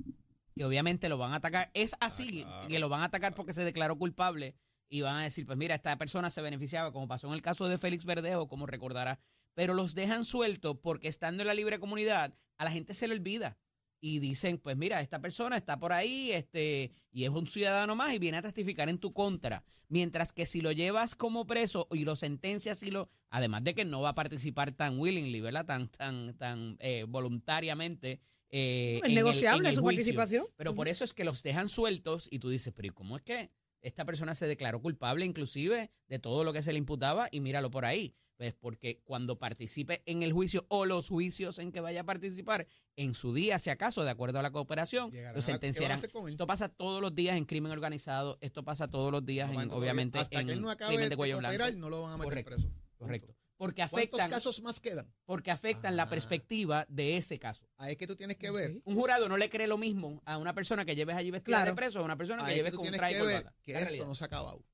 que 0.54 0.62
obviamente 0.66 1.08
lo 1.08 1.16
van 1.16 1.32
a 1.32 1.36
atacar. 1.36 1.70
Es 1.72 1.96
así, 2.00 2.42
claro, 2.42 2.68
que 2.68 2.78
lo 2.78 2.90
van 2.90 3.00
a 3.00 3.04
atacar 3.06 3.34
porque 3.34 3.54
se 3.54 3.64
declaró 3.64 3.96
culpable 3.96 4.54
y 4.90 5.00
van 5.00 5.16
a 5.16 5.22
decir, 5.22 5.46
pues 5.46 5.56
mira, 5.56 5.74
esta 5.74 5.96
persona 5.96 6.28
se 6.28 6.42
beneficiaba, 6.42 6.92
como 6.92 7.08
pasó 7.08 7.28
en 7.28 7.32
el 7.32 7.40
caso 7.40 7.66
de 7.66 7.78
Félix 7.78 8.04
Verdejo, 8.04 8.46
como 8.46 8.66
recordará. 8.66 9.20
Pero 9.54 9.72
los 9.72 9.94
dejan 9.94 10.26
sueltos 10.26 10.76
porque 10.82 11.08
estando 11.08 11.42
en 11.42 11.46
la 11.46 11.54
libre 11.54 11.78
comunidad, 11.80 12.34
a 12.58 12.64
la 12.64 12.70
gente 12.70 12.92
se 12.92 13.08
le 13.08 13.14
olvida. 13.14 13.56
Y 14.02 14.18
dicen, 14.18 14.56
pues 14.58 14.76
mira, 14.76 15.00
esta 15.00 15.20
persona 15.20 15.56
está 15.56 15.78
por 15.78 15.92
ahí 15.92 16.32
este, 16.32 16.90
y 17.12 17.24
es 17.24 17.30
un 17.30 17.46
ciudadano 17.46 17.94
más 17.94 18.14
y 18.14 18.18
viene 18.18 18.38
a 18.38 18.42
testificar 18.42 18.88
en 18.88 18.98
tu 18.98 19.12
contra. 19.12 19.62
Mientras 19.88 20.32
que 20.32 20.46
si 20.46 20.60
lo 20.62 20.72
llevas 20.72 21.14
como 21.14 21.46
preso 21.46 21.86
y 21.90 22.04
lo 22.04 22.16
sentencias 22.16 22.82
y 22.82 22.90
lo, 22.90 23.10
además 23.28 23.62
de 23.64 23.74
que 23.74 23.84
no 23.84 24.00
va 24.00 24.10
a 24.10 24.14
participar 24.14 24.72
tan 24.72 24.98
willingly, 24.98 25.40
¿verdad? 25.40 25.66
Tan, 25.66 25.88
tan, 25.88 26.34
tan 26.38 26.76
eh, 26.80 27.04
voluntariamente 27.08 28.20
eh, 28.50 28.98
Es 29.02 29.08
el- 29.08 29.14
negociable 29.14 29.68
el 29.68 29.74
su 29.74 29.80
juicio. 29.82 29.96
participación. 29.98 30.46
Pero 30.56 30.74
por 30.74 30.88
eso 30.88 31.04
es 31.04 31.12
que 31.14 31.24
los 31.24 31.42
dejan 31.42 31.68
sueltos 31.68 32.28
y 32.30 32.38
tú 32.38 32.48
dices, 32.50 32.72
pero 32.74 32.86
¿y 32.88 32.90
cómo 32.90 33.16
es 33.16 33.22
que 33.22 33.50
esta 33.82 34.04
persona 34.04 34.34
se 34.34 34.46
declaró 34.46 34.80
culpable 34.80 35.24
inclusive 35.24 35.90
de 36.08 36.18
todo 36.18 36.44
lo 36.44 36.52
que 36.52 36.62
se 36.62 36.72
le 36.72 36.78
imputaba 36.78 37.28
y 37.30 37.40
míralo 37.40 37.70
por 37.70 37.84
ahí? 37.84 38.14
Pues 38.40 38.54
porque 38.54 39.02
cuando 39.04 39.38
participe 39.38 40.02
en 40.06 40.22
el 40.22 40.32
juicio 40.32 40.64
o 40.70 40.86
los 40.86 41.10
juicios 41.10 41.58
en 41.58 41.70
que 41.72 41.80
vaya 41.80 42.00
a 42.00 42.04
participar, 42.04 42.66
en 42.96 43.12
su 43.12 43.34
día, 43.34 43.58
si 43.58 43.68
acaso, 43.68 44.02
de 44.02 44.08
acuerdo 44.08 44.38
a 44.38 44.42
la 44.42 44.50
cooperación, 44.50 45.10
Llegarán 45.10 45.34
lo 45.34 45.40
a- 45.40 45.44
¿qué 45.44 45.50
van 45.52 45.56
a 45.58 45.60
sentenciarán. 45.60 46.00
Esto 46.30 46.46
pasa 46.46 46.70
todos 46.70 47.02
los 47.02 47.14
días 47.14 47.36
en 47.36 47.44
crimen 47.44 47.70
organizado, 47.70 48.38
esto 48.40 48.64
pasa 48.64 48.88
todos 48.88 49.12
los 49.12 49.26
días, 49.26 49.52
No, 49.52 49.60
en, 49.60 49.70
obviamente, 49.70 50.18
hasta 50.18 50.40
en 50.40 50.46
que 50.46 50.52
él 50.54 50.62
no 50.62 50.70
acabe 50.70 50.94
crimen 50.94 51.10
de 51.10 51.16
cuello 51.18 51.36
blanco. 51.36 51.70
no 51.76 51.90
lo 51.90 52.00
van 52.00 52.12
a 52.12 52.16
meter 52.16 52.28
Correcto, 52.30 52.50
preso. 52.50 52.70
Correcto. 52.96 53.36
Porque 53.58 53.82
¿Cuántos 53.90 53.98
afectan, 53.98 54.30
casos 54.30 54.62
más 54.62 54.80
quedan? 54.80 55.12
porque 55.26 55.50
afectan 55.50 55.94
la 55.94 56.04
Ah. 56.04 56.08
perspectiva 56.08 56.86
de 56.88 57.18
ese 57.18 57.38
caso. 57.38 57.68
Ahí 57.76 57.90
es 57.92 57.98
que 57.98 58.06
tú 58.06 58.16
tienes 58.16 58.36
que 58.38 58.50
ver. 58.50 58.80
Un 58.86 58.94
jurado 58.94 59.28
no 59.28 59.36
le 59.36 59.50
cree 59.50 59.66
lo 59.66 59.76
mismo 59.76 60.22
a 60.24 60.38
una 60.38 60.54
persona 60.54 60.86
que 60.86 60.96
lleves 60.96 61.14
allí 61.14 61.30
vestida 61.30 61.56
Claro. 61.58 61.72
de 61.72 61.76
preso 61.76 61.98
a 61.98 62.02
una 62.04 62.16
persona 62.16 62.46
que 62.46 62.54
lleves 62.54 62.70
tú 62.72 62.78
con 62.78 62.86
un 62.86 62.92
tienes 62.92 62.98
traje 63.00 63.16
que 63.18 63.22
ver 63.34 63.52
que 63.66 63.72
esto 63.72 63.84
realidad. 63.84 64.06
no 64.06 64.14
se 64.14 64.24
ha 64.24 64.28
acabado. 64.28 64.64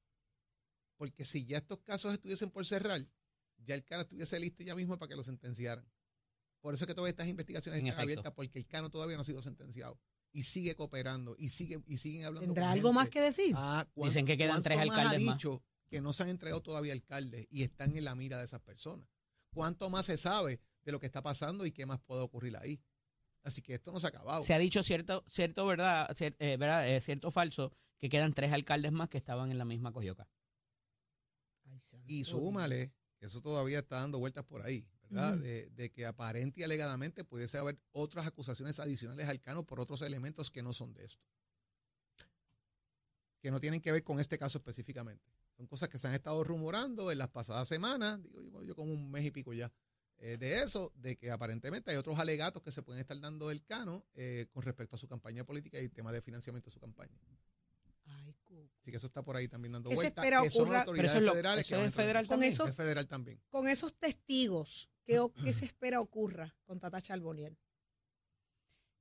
Porque 0.97 1.25
si 1.25 1.45
ya 1.45 1.59
estos 1.59 1.81
casos 1.81 2.13
estuviesen 2.13 2.49
por 2.51 2.65
cerrar, 2.65 3.01
ya 3.59 3.75
el 3.75 3.85
cano 3.85 4.03
estuviese 4.03 4.39
listo 4.41 4.63
ya 4.63 4.75
mismo 4.75 4.99
para 4.99 5.09
que 5.09 5.17
lo 5.17 5.23
sentenciaran. 5.23 5.85
Por 6.61 6.75
eso 6.75 6.85
es 6.85 6.89
que 6.89 6.95
todas 6.95 7.11
estas 7.11 7.29
investigaciones 7.29 7.81
En 7.81 7.87
están 7.87 8.01
efecto. 8.03 8.21
abiertas, 8.21 8.33
porque 8.35 8.59
el 8.59 8.67
cano 8.67 8.91
todavía 8.91 9.17
no 9.17 9.23
ha 9.23 9.25
sido 9.25 9.43
sentenciado. 9.43 9.99
Y 10.33 10.43
sigue 10.43 10.75
cooperando, 10.75 11.35
y, 11.39 11.49
sigue, 11.49 11.81
y 11.87 11.97
siguen 11.99 12.25
hablando 12.25 12.47
¿Tendrá 12.47 12.65
con 12.65 12.73
algo 12.73 12.93
más 12.93 13.09
que 13.09 13.21
decir? 13.21 13.55
Ah, 13.57 13.87
¿cuán- 13.95 14.09
Dicen 14.11 14.27
que 14.27 14.37
quedan 14.37 14.63
tres 14.63 14.77
cuánto 14.79 14.93
más 14.93 14.99
alcaldes 15.01 15.23
ha 15.23 15.31
más. 15.31 15.35
dicho 15.39 15.63
que 15.89 16.01
no 16.01 16.13
se 16.13 16.25
han 16.25 16.29
entregado 16.31 16.63
todavía 16.63 16.93
alcaldes 16.93 17.47
y 17.51 17.63
están 17.63 17.97
en 17.97 18.05
la 18.05 18.15
mira 18.15 18.39
de 18.39 18.45
esas 18.45 18.61
personas. 18.61 19.09
¿Cuánto 19.55 19.89
más 19.89 20.07
se 20.07 20.17
sabe 20.17 20.61
de 20.85 20.93
lo 20.93 21.01
que 21.01 21.07
está 21.07 21.23
pasando 21.23 21.65
y 21.65 21.73
qué 21.73 21.87
más 21.87 22.01
puede 22.01 22.21
ocurrir 22.23 22.57
ahí? 22.57 22.83
Así 23.45 23.63
que 23.63 23.75
esto 23.75 23.93
no 23.93 24.01
se 24.01 24.07
ha 24.07 24.11
acabado. 24.11 24.43
Se 24.43 24.53
ha 24.53 24.59
dicho 24.59 24.83
cierto, 24.83 25.25
cierto 25.31 25.65
verdad, 25.65 26.09
cier- 26.11 26.37
eh, 26.41 26.57
verdad, 26.59 26.87
eh, 26.89 27.01
cierto 27.01 27.31
falso, 27.31 27.73
que 27.99 28.09
quedan 28.09 28.35
tres 28.35 28.53
alcaldes 28.53 28.91
más 28.93 29.09
que 29.09 29.17
estaban 29.19 29.51
en 29.53 29.59
la 29.59 29.65
misma 29.65 29.93
santo 31.81 32.05
Y 32.09 32.17
Dios. 32.17 32.29
súmale, 32.29 32.93
que 33.27 33.31
eso 33.31 33.43
todavía 33.43 33.81
está 33.81 34.01
dando 34.01 34.21
vueltas 34.21 34.45
por 34.45 34.63
ahí, 34.63 34.89
¿verdad? 35.09 35.37
De 35.37 35.91
que 35.91 36.07
aparente 36.07 36.61
y 36.61 36.63
alegadamente 36.63 37.25
pudiese 37.25 37.59
haber 37.59 37.77
otras 37.91 38.25
acusaciones 38.25 38.79
adicionales 38.79 39.29
al 39.29 39.41
Cano 39.41 39.65
por 39.65 39.81
otros 39.81 40.03
elementos 40.03 40.51
que 40.51 40.63
no 40.63 40.73
son 40.73 40.95
de 40.95 41.05
esto. 41.05 41.25
Que 43.41 43.51
no 43.51 43.61
tienen 43.61 43.81
que 43.81 43.91
ver 43.91 44.05
con 44.05 44.21
este 44.21 44.39
caso 44.39 44.59
específicamente. 44.59 45.25
Son 45.57 45.67
cosas 45.67 45.89
que 45.89 45.99
se 45.99 46.07
han 46.07 46.15
estado 46.15 46.45
rumorando 46.45 47.11
en 47.11 47.19
las 47.19 47.29
pasadas 47.29 47.67
semanas, 47.67 48.21
digo 48.23 48.61
yo, 48.61 48.63
yo 48.63 48.77
como 48.77 48.93
un 48.93 49.11
mes 49.11 49.25
y 49.25 49.33
pico 49.33 49.53
ya, 49.53 49.73
eh, 50.19 50.37
de 50.37 50.63
eso, 50.63 50.93
de 50.95 51.17
que 51.17 51.31
aparentemente 51.33 51.91
hay 51.91 51.97
otros 51.97 52.19
alegatos 52.19 52.63
que 52.63 52.71
se 52.71 52.83
pueden 52.83 53.01
estar 53.01 53.19
dando 53.19 53.49
del 53.49 53.65
Cano 53.65 54.05
eh, 54.15 54.47
con 54.53 54.63
respecto 54.63 54.95
a 54.95 54.99
su 54.99 55.09
campaña 55.09 55.45
política 55.45 55.81
y 55.81 55.85
el 55.85 55.93
tema 55.93 56.13
de 56.13 56.21
financiamiento 56.21 56.67
de 56.67 56.75
su 56.75 56.81
campaña. 56.81 57.19
Así 58.87 58.93
que 58.93 58.99
eso 58.99 59.09
está 59.09 59.25
por 59.25 59.37
ahí 59.37 59.49
también 59.49 59.73
dando 59.73 59.91
¿Qué 59.91 59.97
se 59.97 60.03
vueltas. 60.03 60.25
espera 60.25 60.43
que 60.45 60.51
son 60.51 60.63
ocurra? 60.63 60.79
autoridades 60.83 61.11
Pero 61.11 61.19
eso 61.19 61.19
es 61.19 61.25
lo- 61.27 61.33
federales 61.33 61.65
eso 61.67 61.77
que 61.77 61.85
es 61.87 61.95
federal 61.95 62.23
eso. 62.23 62.29
Con 62.29 62.35
también. 62.37 62.53
eso- 62.53 62.67
Es 62.69 62.77
federal 62.77 63.07
también. 63.09 63.41
Con 63.49 63.69
esos 63.69 63.95
testigos, 63.99 64.91
¿qué, 65.05 65.19
se 65.53 65.65
espera 65.65 66.01
ocurra 66.01 66.55
con 66.65 66.79
Tata 66.79 67.03
Charboniel? 67.03 67.59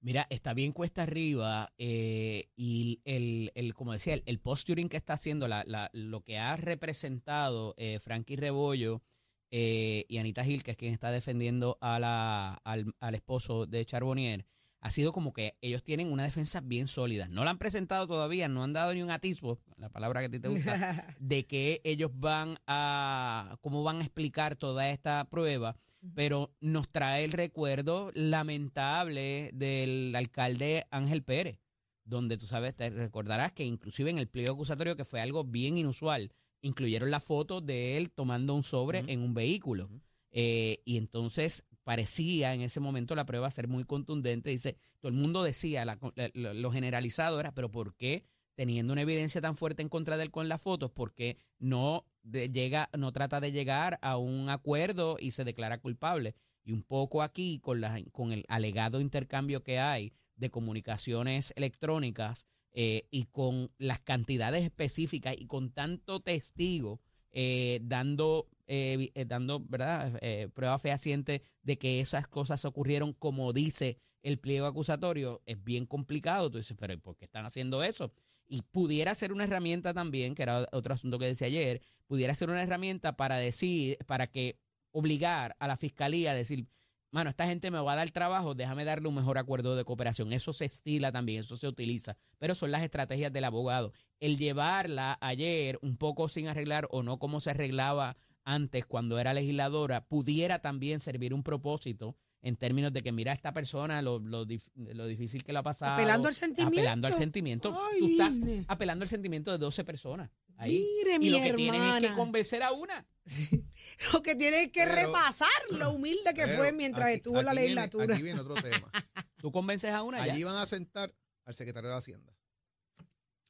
Mira, 0.01 0.25
está 0.31 0.55
bien 0.55 0.71
cuesta 0.71 1.03
arriba 1.03 1.71
eh, 1.77 2.49
y 2.55 2.99
el, 3.05 3.51
el, 3.53 3.75
como 3.75 3.93
decía, 3.93 4.15
el, 4.15 4.23
el 4.25 4.39
posturing 4.39 4.89
que 4.89 4.97
está 4.97 5.13
haciendo, 5.13 5.47
la, 5.47 5.63
la- 5.67 5.91
lo 5.93 6.21
que 6.23 6.39
ha 6.39 6.57
representado 6.57 7.75
eh, 7.77 7.99
Frankie 7.99 8.37
Rebollo 8.37 9.03
eh, 9.51 10.05
y 10.09 10.17
Anita 10.17 10.43
Gil, 10.43 10.63
que 10.63 10.71
es 10.71 10.77
quien 10.77 10.93
está 10.93 11.11
defendiendo 11.11 11.77
a 11.79 11.99
la, 11.99 12.55
al, 12.63 12.95
al 12.99 13.13
esposo 13.13 13.67
de 13.67 13.85
Charbonnier, 13.85 14.47
ha 14.85 14.91
sido 14.91 15.11
como 15.11 15.33
que 15.33 15.57
ellos 15.61 15.81
tienen 15.81 16.11
una 16.11 16.21
defensa 16.21 16.61
bien 16.61 16.87
sólida. 16.87 17.27
No 17.27 17.43
la 17.43 17.49
han 17.49 17.57
presentado 17.57 18.05
todavía, 18.05 18.47
no 18.47 18.63
han 18.63 18.71
dado 18.71 18.93
ni 18.93 19.01
un 19.01 19.09
atisbo, 19.09 19.59
la 19.77 19.89
palabra 19.89 20.19
que 20.19 20.27
a 20.27 20.29
ti 20.29 20.39
te 20.39 20.47
gusta, 20.47 21.15
de 21.19 21.47
que 21.47 21.81
ellos 21.83 22.11
van 22.13 22.59
a, 22.67 23.57
cómo 23.61 23.81
van 23.81 23.97
a 23.97 24.01
explicar 24.01 24.55
toda 24.55 24.91
esta 24.91 25.27
prueba, 25.27 25.75
pero 26.13 26.53
nos 26.61 26.87
trae 26.87 27.23
el 27.23 27.31
recuerdo 27.31 28.11
lamentable 28.13 29.49
del 29.55 30.15
alcalde 30.15 30.85
Ángel 30.91 31.23
Pérez, 31.23 31.57
donde 32.03 32.37
tú 32.37 32.45
sabes, 32.45 32.75
te 32.75 32.91
recordarás 32.91 33.53
que 33.53 33.63
inclusive 33.63 34.11
en 34.11 34.19
el 34.19 34.27
pliego 34.27 34.53
acusatorio, 34.53 34.95
que 34.95 35.03
fue 35.03 35.19
algo 35.19 35.43
bien 35.43 35.79
inusual, 35.79 36.31
incluyeron 36.61 37.09
la 37.09 37.21
foto 37.21 37.59
de 37.59 37.97
él 37.97 38.11
tomando 38.11 38.53
un 38.53 38.63
sobre 38.63 38.99
en 39.07 39.21
un 39.21 39.33
vehículo. 39.33 39.89
Eh, 40.29 40.83
y 40.85 40.97
entonces 40.97 41.65
parecía 41.85 42.53
en 42.53 42.61
ese 42.61 42.81
momento 42.81 43.15
la 43.15 43.25
prueba 43.25 43.49
ser 43.51 43.69
muy 43.69 43.85
contundente. 43.85 44.49
Dice, 44.49 44.75
todo 44.99 45.09
el 45.09 45.17
mundo 45.17 45.43
decía, 45.43 45.85
lo, 46.33 46.71
generalizado 46.71 47.39
era, 47.39 47.53
pero 47.53 47.71
¿por 47.71 47.95
qué 47.95 48.25
teniendo 48.55 48.93
una 48.93 49.03
evidencia 49.03 49.41
tan 49.41 49.55
fuerte 49.55 49.81
en 49.81 49.89
contra 49.89 50.17
de 50.17 50.23
él 50.23 50.31
con 50.31 50.49
las 50.49 50.61
fotos, 50.61 50.89
por 50.91 51.13
qué 51.13 51.37
no 51.59 52.05
llega, 52.23 52.89
no 52.97 53.11
trata 53.11 53.39
de 53.39 53.51
llegar 53.51 53.99
a 54.01 54.17
un 54.17 54.49
acuerdo 54.49 55.17
y 55.19 55.31
se 55.31 55.45
declara 55.45 55.77
culpable? 55.77 56.35
Y 56.63 56.71
un 56.71 56.81
poco 56.81 57.21
aquí 57.21 57.59
con, 57.59 57.79
la, 57.79 58.01
con 58.11 58.31
el 58.31 58.43
alegado 58.47 58.99
intercambio 58.99 59.63
que 59.63 59.79
hay 59.79 60.11
de 60.35 60.49
comunicaciones 60.49 61.53
electrónicas 61.55 62.47
eh, 62.73 63.07
y 63.11 63.25
con 63.25 63.71
las 63.77 63.99
cantidades 63.99 64.63
específicas 64.63 65.35
y 65.37 65.45
con 65.45 65.69
tanto 65.71 66.19
testigo 66.19 66.99
eh, 67.31 67.79
dando, 67.83 68.47
eh, 68.67 69.11
eh, 69.13 69.25
dando 69.25 69.59
¿verdad? 69.59 70.17
Eh, 70.21 70.49
prueba 70.53 70.79
fehaciente 70.79 71.41
de 71.61 71.77
que 71.77 71.99
esas 71.99 72.27
cosas 72.27 72.65
ocurrieron 72.65 73.13
como 73.13 73.53
dice 73.53 73.97
el 74.23 74.39
pliego 74.39 74.65
acusatorio, 74.65 75.43
es 75.45 75.63
bien 75.63 75.85
complicado. 75.85 76.49
Tú 76.49 76.57
dices, 76.57 76.75
pero 76.79 76.93
¿y 76.93 76.97
¿por 76.97 77.15
qué 77.15 77.25
están 77.25 77.45
haciendo 77.45 77.83
eso? 77.83 78.11
Y 78.47 78.63
pudiera 78.63 79.13
ser 79.13 79.31
una 79.31 79.43
herramienta 79.43 79.93
también, 79.93 80.33
que 80.33 80.43
era 80.43 80.67
otro 80.71 80.95
asunto 80.95 81.19
que 81.19 81.25
decía 81.25 81.47
ayer, 81.47 81.81
pudiera 82.07 82.33
ser 82.33 82.49
una 82.49 82.63
herramienta 82.63 83.17
para 83.17 83.37
decir, 83.37 83.97
para 84.07 84.27
que 84.27 84.57
obligar 84.91 85.55
a 85.59 85.67
la 85.67 85.77
fiscalía 85.77 86.31
a 86.31 86.33
decir, 86.33 86.67
mano, 87.11 87.29
esta 87.29 87.45
gente 87.45 87.69
me 87.69 87.79
va 87.79 87.93
a 87.93 87.95
dar 87.95 88.09
trabajo, 88.11 88.55
déjame 88.55 88.83
darle 88.83 89.07
un 89.07 89.15
mejor 89.15 89.37
acuerdo 89.37 89.75
de 89.75 89.85
cooperación. 89.85 90.33
Eso 90.33 90.53
se 90.53 90.65
estila 90.65 91.11
también, 91.11 91.41
eso 91.41 91.55
se 91.55 91.67
utiliza, 91.67 92.17
pero 92.39 92.55
son 92.55 92.71
las 92.71 92.81
estrategias 92.81 93.31
del 93.31 93.43
abogado. 93.43 93.93
El 94.19 94.37
llevarla 94.37 95.17
ayer 95.21 95.77
un 95.81 95.97
poco 95.97 96.27
sin 96.29 96.47
arreglar 96.47 96.87
o 96.91 97.03
no 97.03 97.19
como 97.19 97.39
se 97.39 97.51
arreglaba 97.51 98.17
antes 98.45 98.85
cuando 98.85 99.19
era 99.19 99.33
legisladora, 99.33 100.05
pudiera 100.07 100.59
también 100.59 100.99
servir 101.01 101.33
un 101.33 101.43
propósito 101.43 102.15
en 102.41 102.55
términos 102.57 102.93
de 102.93 103.01
que 103.01 103.11
mira 103.11 103.31
a 103.31 103.35
esta 103.35 103.53
persona 103.53 104.03
lo, 104.03 104.19
lo, 104.19 104.45
dif- 104.45 104.69
lo 104.75 105.07
difícil 105.07 105.43
que 105.43 105.51
le 105.51 105.59
ha 105.59 105.63
pasado. 105.63 105.93
Apelando 105.95 106.27
al 106.27 106.35
sentimiento. 106.35 106.79
Apelando 106.79 107.07
al 107.07 107.13
sentimiento. 107.15 107.75
Ay, 107.91 107.99
Tú 107.99 108.05
estás 108.07 108.39
apelando 108.67 109.01
al 109.03 109.09
sentimiento 109.09 109.51
de 109.51 109.57
12 109.57 109.83
personas. 109.83 110.29
Ahí. 110.57 110.85
Mire, 111.03 111.15
y 111.15 111.19
mi 111.19 111.29
lo 111.31 111.37
que 111.39 111.53
tienes 111.55 111.81
es 111.81 111.87
que 111.89 112.05
hermana. 112.05 112.15
convencer 112.15 112.61
a 112.63 112.71
una. 112.71 113.05
Lo 114.13 114.21
que 114.21 114.35
tiene 114.35 114.71
que 114.71 114.83
Pero- 114.83 114.95
repasar 115.07 115.49
lo 115.71 115.91
humilde 115.93 116.33
que 116.35 116.45
fue 116.47 116.71
mientras 116.71 117.07
aquí- 117.07 117.15
estuvo 117.15 117.39
en 117.39 117.45
la 117.45 117.51
aquí 117.51 117.59
viene- 117.61 117.75
legislatura. 117.75 118.13
aquí 118.13 118.23
viene 118.23 118.39
otro 118.39 118.53
tema. 118.55 118.91
Tú 119.37 119.51
convences 119.51 119.91
a 119.91 120.03
una 120.03 120.23
ya. 120.25 120.31
Allí 120.33 120.43
van 120.43 120.57
a 120.57 120.67
sentar 120.67 121.11
al 121.45 121.55
secretario 121.55 121.89
de 121.89 121.95
Hacienda. 121.97 122.31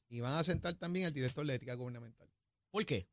Y 0.08 0.21
van 0.21 0.38
a 0.38 0.43
sentar 0.45 0.75
también 0.75 1.08
al 1.08 1.13
director 1.13 1.45
de 1.45 1.53
ética 1.55 1.73
gubernamental. 1.75 2.29
¿Por 2.71 2.86
qué? 2.86 3.08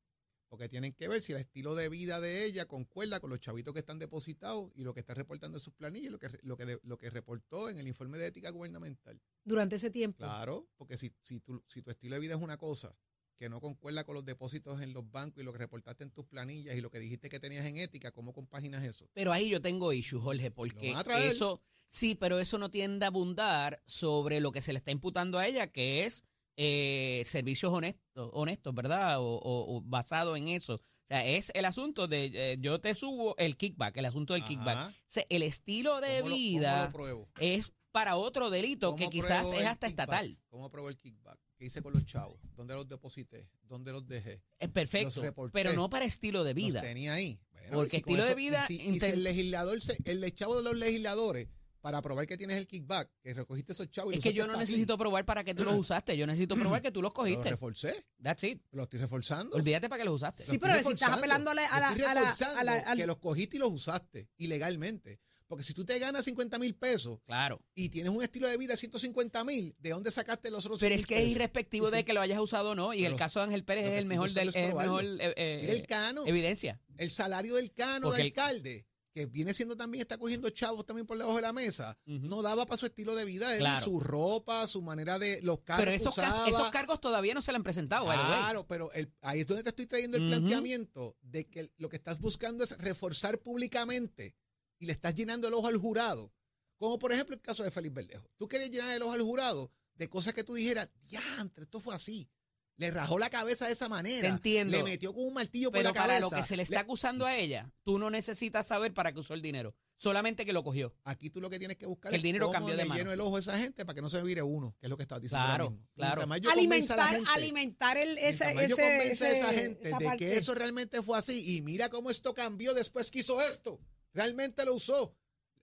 Porque 0.52 0.68
tienen 0.68 0.92
que 0.92 1.08
ver 1.08 1.22
si 1.22 1.32
el 1.32 1.38
estilo 1.38 1.74
de 1.74 1.88
vida 1.88 2.20
de 2.20 2.44
ella 2.44 2.66
concuerda 2.66 3.20
con 3.20 3.30
los 3.30 3.40
chavitos 3.40 3.72
que 3.72 3.80
están 3.80 3.98
depositados 3.98 4.70
y 4.74 4.84
lo 4.84 4.92
que 4.92 5.00
está 5.00 5.14
reportando 5.14 5.56
en 5.56 5.62
sus 5.62 5.72
planillas, 5.72 6.12
lo 6.12 6.18
que, 6.18 6.28
lo 6.42 6.58
que, 6.58 6.78
lo 6.82 6.98
que 6.98 7.08
reportó 7.08 7.70
en 7.70 7.78
el 7.78 7.88
informe 7.88 8.18
de 8.18 8.26
ética 8.26 8.50
gubernamental. 8.50 9.18
Durante 9.44 9.76
ese 9.76 9.90
tiempo. 9.90 10.18
Claro, 10.18 10.68
porque 10.76 10.98
si, 10.98 11.10
si, 11.22 11.40
tu, 11.40 11.64
si 11.66 11.80
tu 11.80 11.90
estilo 11.90 12.16
de 12.16 12.20
vida 12.20 12.34
es 12.34 12.40
una 12.42 12.58
cosa 12.58 12.94
que 13.38 13.48
no 13.48 13.62
concuerda 13.62 14.04
con 14.04 14.14
los 14.14 14.26
depósitos 14.26 14.82
en 14.82 14.92
los 14.92 15.10
bancos 15.10 15.40
y 15.40 15.44
lo 15.46 15.52
que 15.52 15.58
reportaste 15.58 16.04
en 16.04 16.10
tus 16.10 16.26
planillas 16.26 16.76
y 16.76 16.82
lo 16.82 16.90
que 16.90 16.98
dijiste 16.98 17.30
que 17.30 17.40
tenías 17.40 17.64
en 17.64 17.78
ética, 17.78 18.12
¿cómo 18.12 18.34
compaginas 18.34 18.84
eso? 18.84 19.08
Pero 19.14 19.32
ahí 19.32 19.48
yo 19.48 19.62
tengo 19.62 19.94
issue, 19.94 20.20
Jorge, 20.20 20.50
porque 20.50 20.94
eso, 21.24 21.62
sí, 21.88 22.14
pero 22.14 22.38
eso 22.38 22.58
no 22.58 22.70
tiende 22.70 23.06
a 23.06 23.08
abundar 23.08 23.82
sobre 23.86 24.40
lo 24.40 24.52
que 24.52 24.60
se 24.60 24.74
le 24.74 24.80
está 24.80 24.90
imputando 24.90 25.38
a 25.38 25.46
ella, 25.46 25.66
que 25.66 26.04
es 26.04 26.24
eh, 26.56 27.22
servicios 27.26 27.72
honestos, 27.72 28.30
honestos, 28.32 28.74
¿verdad? 28.74 29.18
O, 29.20 29.36
o- 29.36 29.76
o 29.76 29.80
basado 29.82 30.36
en 30.36 30.48
eso. 30.48 30.74
O 30.74 31.06
sea, 31.06 31.26
es 31.26 31.50
el 31.54 31.64
asunto 31.64 32.06
de 32.08 32.30
eh, 32.34 32.56
yo 32.60 32.80
te 32.80 32.94
subo 32.94 33.36
el 33.38 33.56
kickback, 33.56 33.96
el 33.96 34.04
asunto 34.06 34.34
del 34.34 34.42
Ajá. 34.42 34.48
kickback. 34.48 34.88
O 34.90 34.94
sea, 35.08 35.24
el 35.28 35.42
estilo 35.42 36.00
de 36.00 36.18
¿Cómo 36.18 36.28
lo- 36.30 36.34
vida 36.36 36.90
¿Cómo 36.92 37.06
lo 37.06 37.28
es 37.38 37.72
para 37.90 38.16
otro 38.16 38.48
delito 38.50 38.94
que 38.96 39.04
¿Cómo 39.04 39.10
quizás 39.10 39.46
es 39.52 39.64
hasta 39.66 39.88
kickback? 39.88 39.90
estatal. 40.08 40.38
¿Cómo 40.48 40.70
pruebo 40.70 40.88
el 40.88 40.96
kickback? 40.96 41.38
¿Qué 41.56 41.66
hice 41.66 41.82
con 41.82 41.92
los 41.92 42.04
chavos? 42.06 42.38
¿Dónde 42.56 42.74
los 42.74 42.88
deposité? 42.88 43.48
¿Dónde 43.64 43.92
los 43.92 44.06
dejé? 44.06 44.42
Es 44.58 44.68
perfecto, 44.70 45.22
pero 45.52 45.72
no 45.74 45.88
para 45.90 46.04
estilo 46.04 46.44
de 46.44 46.54
vida. 46.54 46.80
Los 46.80 46.88
tenía 46.88 47.14
ahí. 47.14 47.38
Bueno, 47.52 47.76
Porque 47.76 47.90
si 47.90 47.96
estilo 47.98 48.26
de 48.26 48.34
vida 48.34 48.64
Y 48.64 48.66
si, 48.66 48.82
y 48.88 48.98
si 49.00 49.06
el 49.06 49.22
legislador, 49.22 49.80
se- 49.80 49.96
el 50.10 50.34
chavo 50.34 50.56
de 50.56 50.62
los 50.64 50.76
legisladores, 50.76 51.48
para 51.82 52.00
probar 52.00 52.26
que 52.26 52.38
tienes 52.38 52.56
el 52.56 52.66
kickback, 52.66 53.10
que 53.22 53.34
recogiste 53.34 53.72
esos 53.72 53.90
chavos 53.90 54.14
y 54.14 54.16
Es 54.16 54.24
los 54.24 54.32
que 54.32 54.32
yo 54.38 54.46
no 54.46 54.54
ti, 54.54 54.60
necesito 54.60 54.96
probar 54.96 55.26
para 55.26 55.44
que 55.44 55.54
tú 55.54 55.64
los 55.64 55.74
usaste, 55.78 56.16
yo 56.16 56.26
necesito 56.26 56.54
probar 56.54 56.80
que 56.80 56.90
tú 56.90 57.02
los 57.02 57.10
Los 57.12 57.14
cogiste. 57.14 57.50
reforcé, 57.50 58.06
That's 58.22 58.44
it. 58.44 58.62
los 58.70 58.84
estoy 58.84 59.00
reforzando. 59.00 59.54
Olvídate 59.56 59.88
para 59.90 59.98
que 60.00 60.04
los 60.06 60.14
usaste. 60.14 60.42
Sí, 60.42 60.52
Los 60.52 60.60
pero 60.60 60.82
si 60.82 60.92
estás 60.94 61.10
apelando 61.10 61.50
a 61.50 61.54
la- 61.54 61.66
a 61.66 61.78
la- 61.80 61.90
estoy 61.90 62.04
a 62.04 62.14
la- 62.14 62.20
reforzando 62.20 62.58
a 62.60 62.64
la- 62.64 62.78
al- 62.78 62.96
que 62.98 63.06
los 63.06 63.18
cogiste 63.18 63.56
y 63.56 63.60
los 63.60 63.70
usaste 63.70 64.30
ilegalmente. 64.38 65.20
Porque 65.48 65.64
si 65.64 65.74
tú 65.74 65.84
te 65.84 65.98
ganas 65.98 66.24
50 66.24 66.58
mil 66.58 66.74
pesos 66.74 67.18
Claro. 67.26 67.60
y 67.74 67.90
tienes 67.90 68.10
un 68.10 68.22
estilo 68.22 68.48
de 68.48 68.56
vida 68.56 68.72
de 68.72 68.78
150 68.78 69.44
mil, 69.44 69.74
¿de 69.80 69.90
dónde 69.90 70.10
sacaste 70.10 70.50
los 70.50 70.64
otros 70.64 70.80
Pero 70.80 70.94
100 70.94 71.00
es 71.00 71.06
que 71.06 71.22
es 71.22 71.28
irrespectivo 71.28 71.90
Sí, 71.90 71.96
de 71.96 72.04
que 72.06 72.14
lo 72.14 72.22
hayas 72.22 72.40
usado 72.40 72.70
o 72.70 72.74
no. 72.74 72.94
Y 72.94 73.02
Pero 73.02 73.12
el 73.12 73.18
caso 73.18 73.40
de 73.40 73.44
Ángel 73.46 73.62
Pérez 73.64 73.84
es 73.84 73.98
el 73.98 74.06
mejor 74.06 74.30
del 74.32 74.48
es 74.48 74.54
probarlo. 74.56 74.94
mejor 74.96 75.20
eh, 75.20 75.34
eh, 75.36 75.58
Mira 75.60 75.72
el 75.74 75.86
cano. 75.86 76.24
evidencia. 76.26 76.80
El 76.96 77.10
salario 77.10 77.56
del 77.56 77.70
cano 77.74 78.06
Porque 78.06 78.16
de 78.16 78.22
el- 78.22 78.28
alcalde, 78.28 78.86
que 79.12 79.26
viene 79.26 79.52
siendo 79.54 79.76
también, 79.76 80.02
está 80.02 80.16
cogiendo 80.18 80.48
chavos 80.50 80.86
también 80.86 81.06
por 81.06 81.18
debajo 81.18 81.36
de 81.36 81.42
la 81.42 81.52
mesa, 81.52 81.98
no 82.06 82.40
daba 82.42 82.64
para 82.66 82.78
su 82.78 82.86
estilo 82.86 83.14
de 83.14 83.24
vida, 83.24 83.54
Claro. 83.58 83.84
su 83.84 84.00
ropa, 84.00 84.66
su 84.66 84.80
manera 84.82 85.18
de 85.18 85.40
los 85.42 85.60
carros 85.60 85.84
Pero 85.84 85.90
esos, 85.96 86.12
usaba. 86.16 86.48
esos 86.48 86.70
cargos 86.70 87.00
todavía 87.00 87.34
no 87.34 87.42
se 87.42 87.52
le 87.52 87.56
han 87.56 87.62
presentado, 87.62 88.06
way. 88.06 88.16
Claro, 88.18 88.66
pero 88.66 88.90
el- 88.92 89.12
ahí 89.20 89.40
es 89.40 89.46
donde 89.46 89.62
te 89.62 89.68
estoy 89.68 89.86
trayendo 89.86 90.16
el 90.16 90.28
planteamiento 90.28 91.16
de 91.20 91.46
que 91.48 91.70
lo 91.76 91.88
que 91.88 91.96
estás 91.96 92.18
buscando 92.20 92.64
es 92.64 92.76
reforzar 92.78 93.38
públicamente 93.40 94.34
y 94.78 94.86
le 94.86 94.92
estás 94.92 95.14
llenando 95.14 95.46
el 95.48 95.54
ojo 95.54 95.66
al 95.68 95.76
jurado. 95.76 96.32
Como 96.78 96.98
por 96.98 97.12
ejemplo 97.12 97.34
el 97.36 97.40
caso 97.42 97.62
de 97.62 97.70
Félix 97.70 97.94
Verdejo. 97.94 98.28
Tú 98.36 98.48
querías 98.48 98.70
llenar 98.70 98.96
el 98.96 99.02
ojo 99.02 99.12
al 99.12 99.22
jurado 99.22 99.70
de 99.94 100.08
cosas 100.08 100.34
que 100.34 100.42
tú 100.42 100.54
dijeras, 100.54 100.88
diantre, 101.08 101.64
esto 101.64 101.80
fue 101.80 101.94
así. 101.94 102.28
Le 102.78 102.90
rajó 102.90 103.18
la 103.18 103.30
cabeza 103.30 103.66
de 103.66 103.72
esa 103.72 103.88
manera. 103.88 104.22
Te 104.22 104.26
entiendo. 104.28 104.76
Le 104.76 104.82
metió 104.82 105.12
con 105.12 105.24
un 105.26 105.34
martillo 105.34 105.70
por 105.70 105.78
Pero 105.78 105.90
la 105.90 105.94
para 105.94 106.06
cabeza. 106.14 106.20
lo 106.22 106.30
que 106.30 106.42
se 106.46 106.56
le 106.56 106.62
está 106.62 106.80
acusando 106.80 107.26
a 107.26 107.36
ella, 107.36 107.70
tú 107.84 107.98
no 107.98 108.10
necesitas 108.10 108.66
saber 108.66 108.92
para 108.94 109.12
qué 109.12 109.20
usó 109.20 109.34
el 109.34 109.42
dinero. 109.42 109.74
Solamente 109.96 110.44
que 110.44 110.52
lo 110.52 110.64
cogió. 110.64 110.92
Aquí 111.04 111.30
tú 111.30 111.40
lo 111.40 111.48
que 111.48 111.60
tienes 111.60 111.76
que 111.76 111.86
buscar 111.86 112.10
Que 112.10 112.16
el 112.16 112.20
es 112.20 112.24
dinero 112.24 112.46
cómo 112.46 112.54
cambió 112.54 112.74
de 112.74 112.82
le 112.82 112.88
mano. 112.88 112.98
lleno 112.98 113.12
el 113.12 113.20
ojo 113.20 113.36
a 113.36 113.40
esa 113.40 113.56
gente 113.56 113.84
para 113.84 113.94
que 113.94 114.02
no 114.02 114.08
se 114.10 114.20
vire 114.22 114.42
uno, 114.42 114.74
que 114.80 114.86
es 114.86 114.90
lo 114.90 114.96
que 114.96 115.02
estabas 115.04 115.22
diciendo. 115.22 115.46
Claro, 115.46 115.70
mismo. 115.70 115.86
claro. 115.94 116.26
Mientras 116.26 116.28
más 116.28 116.40
yo 116.40 116.50
convenza 116.60 116.94
a 116.94 116.96
la 116.96 117.04
alimentar, 117.04 117.14
gente, 117.26 117.30
alimentar 117.30 117.96
el, 117.98 118.18
ese, 118.18 118.44
más 118.54 118.68
yo 118.68 118.74
ese, 118.74 118.82
convenza 118.82 119.26
a 119.26 119.28
esa 119.28 119.52
ese- 119.52 119.60
gente 119.62 119.88
esa 119.88 119.98
de 119.98 120.04
parte. 120.04 120.18
que 120.24 120.36
eso 120.36 120.54
realmente 120.56 121.02
fue 121.02 121.16
así 121.18 121.56
y 121.56 121.62
mira 121.62 121.88
cómo 121.88 122.10
esto 122.10 122.34
cambió 122.34 122.74
después 122.74 123.12
que 123.12 123.20
hizo 123.20 123.40
esto. 123.42 123.78
Realmente 124.12 124.64
lo 124.64 124.74
usó. 124.74 125.14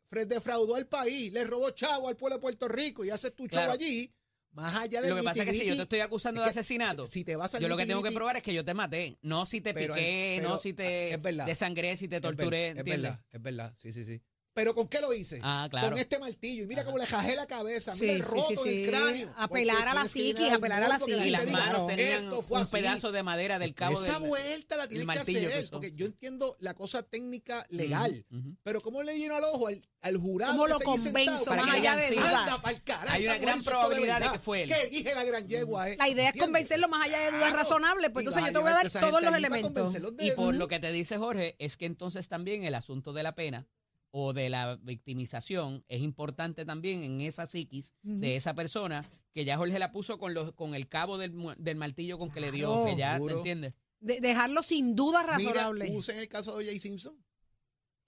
Fred 0.07 0.27
defraudó 0.27 0.75
al 0.75 0.87
país, 0.87 1.33
le 1.33 1.43
robó 1.43 1.69
chavo 1.71 2.07
al 2.07 2.15
pueblo 2.15 2.37
de 2.37 2.41
Puerto 2.41 2.67
Rico 2.69 3.03
y 3.03 3.09
hace 3.09 3.31
tu 3.31 3.43
chavo 3.47 3.65
Claro. 3.65 3.71
allí, 3.73 4.13
más 4.51 4.75
allá 4.75 5.01
de 5.01 5.09
Lo 5.09 5.15
que 5.15 5.23
pasa 5.23 5.43
es 5.43 5.49
que 5.49 5.53
si 5.53 5.65
yo 5.65 5.75
te 5.75 5.81
estoy 5.83 5.99
acusando 5.99 6.41
es 6.41 6.53
de 6.53 6.59
asesinato, 6.59 7.07
si 7.07 7.23
te 7.23 7.35
vas 7.35 7.53
al 7.55 7.61
yo 7.61 7.67
lo 7.67 7.77
que 7.77 7.85
tengo 7.85 8.03
que 8.03 8.11
probar 8.11 8.37
es 8.37 8.43
que 8.43 8.53
yo 8.53 8.65
te 8.65 8.73
maté. 8.73 9.17
No 9.21 9.45
si 9.45 9.61
te 9.61 9.73
Pero 9.73 9.93
piqué, 9.93 10.39
no 10.41 10.57
si 10.57 10.73
te 10.73 11.17
verdad. 11.17 11.45
desangré, 11.45 11.95
si 11.97 12.07
te 12.07 12.19
torturé, 12.19 12.69
es 12.69 12.83
verdad, 12.83 13.21
es 13.31 13.41
verdad, 13.41 13.73
sí, 13.75 13.93
sí, 13.93 14.05
sí. 14.05 14.21
Pero 14.59 14.75
¿con 14.75 14.89
qué 14.89 14.99
lo 14.99 15.13
hice? 15.13 15.39
Ah, 15.41 15.67
claro. 15.71 15.89
Con 15.91 15.97
este 15.97 16.19
martillo. 16.19 16.63
Y 16.65 16.67
mira 16.67 16.83
cómo 16.83 16.97
le 16.97 17.05
jajé 17.05 17.33
la 17.37 17.47
cabeza, 17.47 17.95
Sí, 17.95 18.01
mira 18.01 18.13
el 18.15 18.23
sí, 18.25 18.29
roto 18.35 18.47
sí, 18.47 18.53
en 18.55 18.67
el 18.67 18.83
sí. 18.85 18.89
cráneo. 18.91 19.33
Apelar 19.37 19.75
Porque 19.77 19.89
a 19.89 19.93
la 19.93 20.07
psiquis, 20.09 20.49
al 20.49 20.55
apelar 20.55 20.83
a 20.83 20.87
la 20.89 20.99
psiquis. 20.99 21.25
Y 21.25 21.29
las 21.29 21.45
diga, 21.45 21.59
manos 21.59 21.87
tenían 21.87 22.07
esto 22.25 22.41
fue 22.41 22.57
un 22.57 22.63
así. 22.63 22.71
pedazo 22.75 23.11
de 23.13 23.23
madera 23.23 23.57
del 23.57 23.73
cabo 23.73 23.93
Esa 23.93 24.19
del 24.19 24.27
vuelta 24.27 24.75
la 24.75 24.89
tienes 24.89 25.07
que 25.07 25.19
hacer, 25.19 25.69
porque 25.71 25.91
yo 25.93 26.05
entiendo 26.05 26.57
la 26.59 26.73
cosa 26.73 27.01
técnica 27.03 27.65
legal, 27.69 28.25
pero 28.63 28.81
¿cómo 28.81 29.01
le 29.01 29.17
lleno 29.17 29.35
al 29.37 29.45
ojo 29.45 29.67
al, 29.67 29.81
al 30.01 30.17
jurado? 30.17 30.51
¿Cómo 30.51 30.65
que 30.65 30.71
lo 30.73 30.79
convenzo 30.81 31.51
más 31.55 31.69
allá 31.69 31.95
de 31.95 32.09
dudas? 32.15 32.33
"Anda 32.33 32.61
pa'l 32.61 32.83
carajo, 32.83 33.15
Hay 33.15 33.25
una 33.27 33.37
gran 33.37 33.63
probabilidad 33.63 34.15
de 34.15 34.19
verdad". 34.19 34.31
que 34.33 34.39
fue 34.39 34.63
él. 34.63 34.69
Que 34.69 34.89
dije 34.89 35.15
la 35.15 35.23
gran 35.23 35.47
yegua, 35.47 35.89
eh. 35.89 35.95
La 35.97 36.09
idea 36.09 36.31
es 36.35 36.41
convencerlo 36.41 36.89
más 36.89 37.05
allá 37.05 37.19
de 37.19 37.31
dudas 37.37 37.53
razonables. 37.53 38.09
Pues 38.11 38.25
entonces 38.25 38.45
yo 38.47 38.53
te 38.53 38.59
voy 38.59 38.71
a 38.71 38.73
dar 38.75 38.85
esa 38.85 38.99
todos 38.99 39.21
los 39.21 39.33
elementos. 39.33 39.93
de 39.93 40.25
Y 40.25 40.31
por 40.31 40.53
lo 40.53 40.67
que 40.67 40.79
te 40.79 40.91
dice 40.91 41.17
Jorge, 41.17 41.55
es 41.59 41.77
que 41.77 41.85
entonces 41.85 42.27
también 42.27 42.65
el 42.65 42.75
asunto 42.75 43.13
de 43.13 43.23
la 43.23 43.35
pena 43.35 43.65
o 44.11 44.33
de 44.33 44.49
la 44.49 44.75
victimización 44.81 45.83
es 45.87 46.01
importante 46.01 46.65
también 46.65 47.03
en 47.03 47.21
esa 47.21 47.45
psiquis 47.45 47.93
de 48.01 48.35
esa 48.35 48.53
persona 48.53 49.05
que 49.33 49.45
ya 49.45 49.57
Jorge 49.57 49.77
la 49.79 49.91
puso 49.91 50.17
con 50.17 50.33
los 50.33 50.53
con 50.53 50.73
el 50.75 50.87
cabo 50.87 51.17
del, 51.17 51.33
del 51.57 51.75
martillo 51.77 52.17
con 52.17 52.31
que 52.31 52.41
le 52.41 52.51
dio, 52.51 52.85
que 52.85 52.95
ya, 52.95 53.19
¿te 53.19 53.31
entiendes? 53.33 53.73
De- 53.99 54.19
dejarlo 54.21 54.63
sin 54.63 54.95
duda 54.95 55.19
Mira, 55.21 55.33
razonable. 55.33 55.85
puse 55.87 56.13
en 56.13 56.19
el 56.19 56.27
caso 56.27 56.57
de 56.57 56.65
O.J. 56.65 56.79
Simpson 56.79 57.15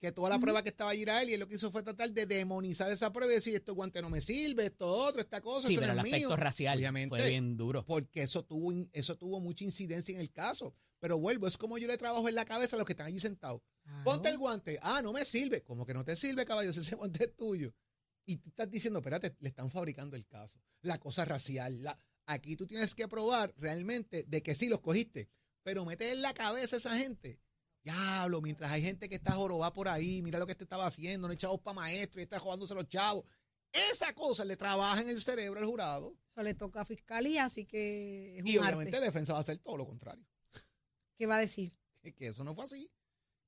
que 0.02 0.10
toda 0.10 0.28
la 0.30 0.40
prueba 0.40 0.64
que 0.64 0.70
estaba 0.70 0.90
allí 0.90 1.02
era 1.02 1.22
él 1.22 1.30
y 1.30 1.34
él 1.34 1.40
lo 1.40 1.46
que 1.46 1.54
hizo 1.54 1.70
fue 1.70 1.84
tratar 1.84 2.10
de 2.10 2.26
demonizar 2.26 2.90
esa 2.90 3.12
prueba 3.12 3.30
y 3.32 3.36
decir 3.36 3.54
esto 3.54 3.72
guante 3.72 4.02
no 4.02 4.10
me 4.10 4.20
sirve, 4.20 4.66
esto 4.66 4.88
otro, 4.88 5.20
esta 5.20 5.40
cosa, 5.40 5.68
Sí, 5.68 5.74
esto 5.74 5.80
pero 5.82 5.92
el 5.92 5.96
no 5.98 6.02
es 6.02 6.12
aspecto 6.12 6.28
mío. 6.30 6.36
racial 6.36 6.76
Obviamente. 6.78 7.16
fue 7.16 7.28
bien 7.30 7.56
duro. 7.56 7.84
porque 7.86 8.22
eso 8.22 8.44
tuvo, 8.44 8.72
eso 8.92 9.16
tuvo 9.16 9.38
mucha 9.38 9.62
incidencia 9.64 10.12
en 10.12 10.20
el 10.20 10.32
caso. 10.32 10.74
Pero 10.98 11.18
vuelvo, 11.18 11.46
es 11.46 11.56
como 11.56 11.78
yo 11.78 11.86
le 11.86 11.96
trabajo 11.98 12.28
en 12.28 12.34
la 12.34 12.44
cabeza 12.44 12.74
a 12.74 12.78
los 12.78 12.86
que 12.86 12.94
están 12.94 13.06
allí 13.06 13.20
sentados. 13.20 13.62
Claro. 13.84 14.02
Ponte 14.04 14.28
el 14.28 14.38
guante. 14.38 14.78
Ah, 14.82 15.02
no 15.02 15.12
me 15.12 15.24
sirve. 15.24 15.62
Como 15.62 15.86
que 15.86 15.94
no 15.94 16.04
te 16.04 16.16
sirve, 16.16 16.44
caballo, 16.44 16.72
si 16.74 16.80
ese 16.80 16.96
guante 16.96 17.24
es 17.24 17.36
tuyo. 17.36 17.72
Y 18.26 18.38
tú 18.38 18.48
estás 18.50 18.68
diciendo, 18.70 18.98
espérate, 18.98 19.36
le 19.38 19.48
están 19.48 19.70
fabricando 19.70 20.16
el 20.16 20.26
caso. 20.26 20.60
La 20.82 20.98
cosa 20.98 21.24
racial. 21.24 21.80
La... 21.84 21.96
Aquí 22.26 22.56
tú 22.56 22.66
tienes 22.66 22.94
que 22.96 23.06
probar 23.06 23.54
realmente 23.56 24.24
de 24.24 24.42
que 24.42 24.54
sí 24.56 24.68
los 24.68 24.80
cogiste. 24.80 25.28
Pero 25.64 25.84
mete 25.84 26.10
en 26.10 26.22
la 26.22 26.34
cabeza 26.34 26.74
a 26.74 26.78
esa 26.80 26.96
gente. 26.96 27.40
Diablo, 27.82 28.40
mientras 28.40 28.70
hay 28.70 28.82
gente 28.82 29.08
que 29.08 29.16
está 29.16 29.32
jorobada 29.32 29.72
por 29.72 29.88
ahí, 29.88 30.22
mira 30.22 30.38
lo 30.38 30.46
que 30.46 30.52
este 30.52 30.64
estaba 30.64 30.86
haciendo, 30.86 31.26
no 31.26 31.32
hay 31.32 31.36
chavos 31.36 31.60
para 31.60 31.74
maestro 31.74 32.20
y 32.20 32.24
está 32.24 32.38
jugándose 32.38 32.74
los 32.74 32.88
chavos. 32.88 33.24
Esa 33.72 34.12
cosa 34.12 34.44
le 34.44 34.56
trabaja 34.56 35.00
en 35.00 35.08
el 35.08 35.20
cerebro 35.20 35.58
al 35.58 35.66
jurado. 35.66 36.14
Eso 36.30 36.42
le 36.42 36.54
toca 36.54 36.82
a 36.82 36.84
fiscalía, 36.84 37.44
así 37.46 37.64
que 37.64 38.36
es 38.36 38.42
un 38.42 38.48
Y 38.48 38.58
obviamente 38.58 38.96
arte. 38.96 39.06
defensa 39.06 39.32
va 39.32 39.38
a 39.38 39.42
hacer 39.42 39.58
todo 39.58 39.76
lo 39.76 39.86
contrario. 39.86 40.24
¿Qué 41.16 41.26
va 41.26 41.36
a 41.36 41.40
decir? 41.40 41.72
que, 42.02 42.12
que 42.14 42.28
eso 42.28 42.44
no 42.44 42.54
fue 42.54 42.64
así. 42.64 42.90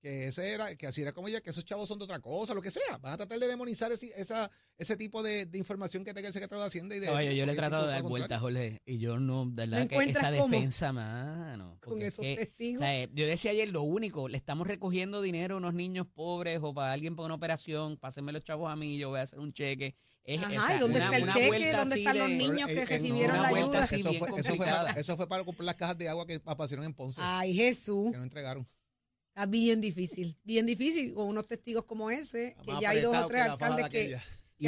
Que 0.05 0.27
ese 0.27 0.53
era, 0.53 0.77
que 0.77 0.87
así 0.87 1.01
era 1.01 1.12
como 1.14 1.29
ella, 1.29 1.40
que 1.40 1.49
esos 1.49 1.64
chavos 1.64 1.88
son 1.88 1.99
de 1.99 2.05
otra 2.05 2.21
cosa, 2.21 2.53
lo 2.53 2.61
que 2.61 2.71
sea. 2.71 2.99
Van 3.01 3.14
a 3.14 3.17
tratar 3.17 3.38
de 3.38 3.49
demonizar 3.49 3.90
ese, 3.90 4.12
esa, 4.21 4.51
ese 4.77 4.99
tipo 4.99 5.23
de, 5.23 5.47
de 5.47 5.57
información 5.57 6.05
que 6.05 6.12
tenga 6.12 6.29
el 6.29 6.35
secretario 6.35 6.61
de 6.61 6.67
Hacienda 6.67 6.95
y 6.95 7.01
de. 7.01 7.07
Caballo, 7.07 7.33
yo 7.33 7.47
le 7.47 7.53
he 7.53 7.57
tratado 7.57 7.87
de 7.87 7.93
dar 7.93 8.03
vueltas. 8.03 8.38
Jorge, 8.38 8.83
y 8.85 8.99
yo 8.99 9.19
no, 9.19 9.47
de 9.47 9.67
verdad, 9.67 9.88
que 9.88 9.97
esa 10.11 10.31
cómo? 10.37 10.49
defensa, 10.51 10.93
mano. 10.93 11.79
Con 11.81 12.03
es 12.03 12.09
esos 12.12 12.23
que, 12.23 12.37
testigos. 12.37 12.83
o 12.83 12.85
sea, 12.85 13.01
eh, 13.03 13.09
yo 13.14 13.27
decía 13.27 13.53
ayer, 13.53 13.69
lo 13.71 13.81
único, 13.81 14.29
le 14.29 14.37
estamos 14.37 14.69
recogiendo 14.69 15.23
dinero 15.23 15.55
a 15.55 15.57
unos 15.57 15.73
niños 15.73 16.07
pobres 16.07 16.59
o 16.62 16.75
para 16.75 16.93
alguien 16.93 17.17
para 17.17 17.25
una 17.25 17.37
operación, 17.37 17.97
pásenme 17.97 18.31
los 18.33 18.45
chavos 18.45 18.71
a 18.71 18.77
mí, 18.77 18.99
yo 18.99 19.09
voy 19.09 19.21
a 19.21 19.23
hacer 19.23 19.38
un 19.38 19.55
cheque. 19.55 19.95
Es, 20.25 20.38
Ajá, 20.38 20.49
o 20.49 20.67
sea, 20.67 20.77
¿y 20.77 20.81
dónde 20.81 20.97
una- 20.99 21.05
está 21.07 21.17
el 21.17 21.29
cheque? 21.33 21.73
¿Dónde 21.73 21.97
están 21.97 22.19
los 22.19 22.29
de- 22.29 22.35
niños 22.37 22.67
que 22.69 22.83
Eh, 22.83 22.85
recibieron 22.85 23.37
no, 23.38 23.43
la 23.43 23.49
ayuda? 23.49 23.85
Eso 23.85 24.12
fue, 24.12 24.29
eso, 24.38 24.55
fue 24.55 24.67
para, 24.67 24.90
eso 25.01 25.17
fue 25.17 25.27
para 25.29 25.45
comprar 25.45 25.64
las 25.64 25.77
cajas 25.77 25.97
de 25.97 26.11
agua 26.11 26.27
que 26.27 26.43
aparecieron 26.45 26.85
en 26.85 26.93
Ponce, 26.93 27.23
Ay, 27.25 27.55
Jesús. 27.55 28.12
que 28.12 28.19
no 28.19 28.23
entregaron. 28.25 28.69
Está 29.35 29.47
bien 29.47 29.81
difícil. 29.81 30.38
Bien 30.44 30.64
difícil. 30.64 31.12
Con 31.12 31.27
unos 31.27 31.47
testigos 31.49 31.85
como 31.85 32.09
ese, 32.11 32.57
que 32.64 32.73
ya 32.81 32.90
hay 32.90 33.01
dos 33.01 33.16
o 33.16 33.27
tres 33.27 33.42
alcaldes 33.42 33.90
de 33.90 33.90
que, 33.90 34.14
han, 34.14 34.20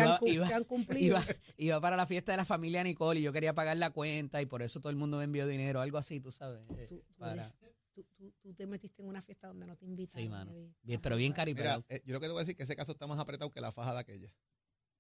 Iba- 0.09 0.19
cu- 0.19 0.27
iba- 0.27 0.49
que 0.49 0.55
han 0.55 0.65
cumplido. 0.65 1.17
Iba, 1.19 1.25
iba 1.57 1.81
para 1.81 1.97
la 1.97 2.05
fiesta 2.05 2.33
de 2.33 2.39
la 2.39 2.45
familia 2.45 2.83
Nicole 2.83 3.21
y 3.21 3.23
yo 3.23 3.33
quería 3.33 3.55
pagar 3.55 3.77
la 3.77 3.91
cuenta 3.91 4.43
y 4.43 4.47
por 4.47 4.63
eso 4.63 4.81
todo 4.81 4.91
el 4.91 4.97
mundo 4.97 5.19
me 5.19 5.25
envió 5.25 5.47
dinero, 5.47 5.81
algo 5.81 5.99
así, 5.99 6.19
tú 6.19 6.33
sabes. 6.33 6.61
eh, 6.79 6.87
Tú, 6.89 6.99
tú 7.07 7.15
para- 7.17 7.35
eres- 7.35 7.55
tú- 7.95 8.05
tú- 8.17 8.35
tú 8.43 8.53
te 8.55 8.67
metiste 8.67 9.03
en 9.03 9.09
una 9.09 9.23
fiesta 9.23 9.47
donde 9.47 9.67
no 9.67 9.77
te 9.77 9.87
invitaron. 9.87 10.25
Sí, 10.25 10.29
mano. 10.29 10.53
Bien, 10.83 11.01
pero 11.01 11.15
bien 11.17 11.29
Mira, 11.31 11.37
caripelado. 11.37 11.85
eh, 11.89 12.03
yo 12.05 12.13
lo 12.15 12.19
que 12.21 12.27
te 12.27 12.33
voy 12.33 12.41
a 12.41 12.43
decir 12.43 12.53
es 12.55 12.57
que 12.57 12.63
ese 12.65 12.75
caso 12.75 12.91
está 12.91 13.07
más 13.07 13.21
apretado 13.21 13.53
que 13.53 13.61
la 13.61 13.71
faja 13.71 13.93
de 13.95 14.01
aquella. 14.01 14.33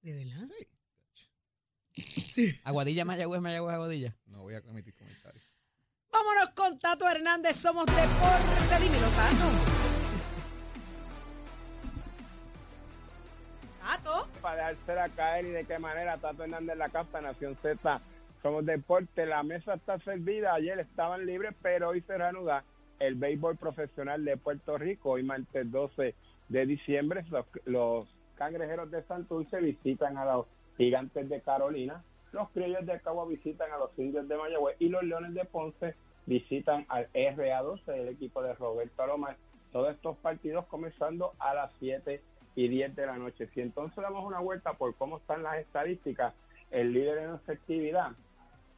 ¿De 0.02 0.12
verdad? 0.14 0.46
Sí. 2.30 2.54
Aguadilla, 2.62 3.04
Mayagüez, 3.04 3.40
Mayagüez, 3.40 3.74
Aguadilla. 3.74 4.16
No 4.26 4.42
voy 4.42 4.54
a 4.54 4.58
emitir 4.58 4.94
comentarios. 4.94 5.44
Vámonos 6.16 6.50
con 6.54 6.78
Tato 6.78 7.06
Hernández. 7.06 7.56
Somos 7.56 7.84
Deporte. 7.84 8.82
Dímelo, 8.82 9.08
Tato. 9.08 9.48
Tato. 13.82 14.28
para 14.40 14.68
dejársela 14.70 15.08
caer 15.10 15.44
y 15.44 15.50
de 15.50 15.64
qué 15.64 15.78
manera 15.78 16.16
Tato 16.16 16.44
Hernández 16.44 16.78
la 16.78 16.88
casa, 16.88 17.20
Nación 17.20 17.54
Z, 17.60 18.00
somos 18.42 18.64
deporte, 18.64 19.26
la 19.26 19.42
mesa 19.42 19.74
está 19.74 19.98
servida, 19.98 20.54
ayer 20.54 20.78
estaban 20.80 21.26
libres, 21.26 21.54
pero 21.60 21.90
hoy 21.90 22.00
se 22.00 22.16
reanuda 22.16 22.64
el 22.98 23.16
béisbol 23.16 23.56
profesional 23.56 24.24
de 24.24 24.38
Puerto 24.38 24.78
Rico, 24.78 25.10
hoy 25.10 25.22
martes 25.22 25.70
12 25.70 26.14
de 26.48 26.66
diciembre, 26.66 27.24
los, 27.30 27.44
los 27.66 28.08
cangrejeros 28.36 28.90
de 28.90 29.02
Santurce 29.02 29.60
visitan 29.60 30.16
a 30.16 30.24
los 30.24 30.46
gigantes 30.78 31.28
de 31.28 31.42
Carolina, 31.42 32.02
los 32.32 32.48
criollos 32.50 32.86
de 32.86 33.00
Cagua 33.00 33.26
visitan 33.26 33.70
a 33.70 33.78
los 33.78 33.90
indios 33.98 34.26
de 34.28 34.36
Mayagüez 34.36 34.76
y 34.78 34.88
los 34.88 35.02
leones 35.02 35.34
de 35.34 35.44
Ponce 35.44 35.94
visitan 36.26 36.84
al 36.88 37.10
RA12, 37.12 37.88
el 37.94 38.08
equipo 38.08 38.42
de 38.42 38.54
Roberto 38.54 39.02
Alomar, 39.02 39.36
todos 39.72 39.94
estos 39.94 40.16
partidos 40.18 40.66
comenzando 40.66 41.32
a 41.38 41.54
las 41.54 41.70
7 41.78 42.20
y 42.56 42.68
10 42.68 42.96
de 42.96 43.06
la 43.06 43.16
noche. 43.16 43.48
Si 43.54 43.60
entonces 43.60 43.96
damos 43.96 44.24
una 44.24 44.40
vuelta 44.40 44.74
por 44.74 44.94
cómo 44.94 45.18
están 45.18 45.42
las 45.42 45.58
estadísticas, 45.58 46.34
el 46.70 46.92
líder 46.92 47.18
en 47.18 47.34
efectividad 47.34 48.12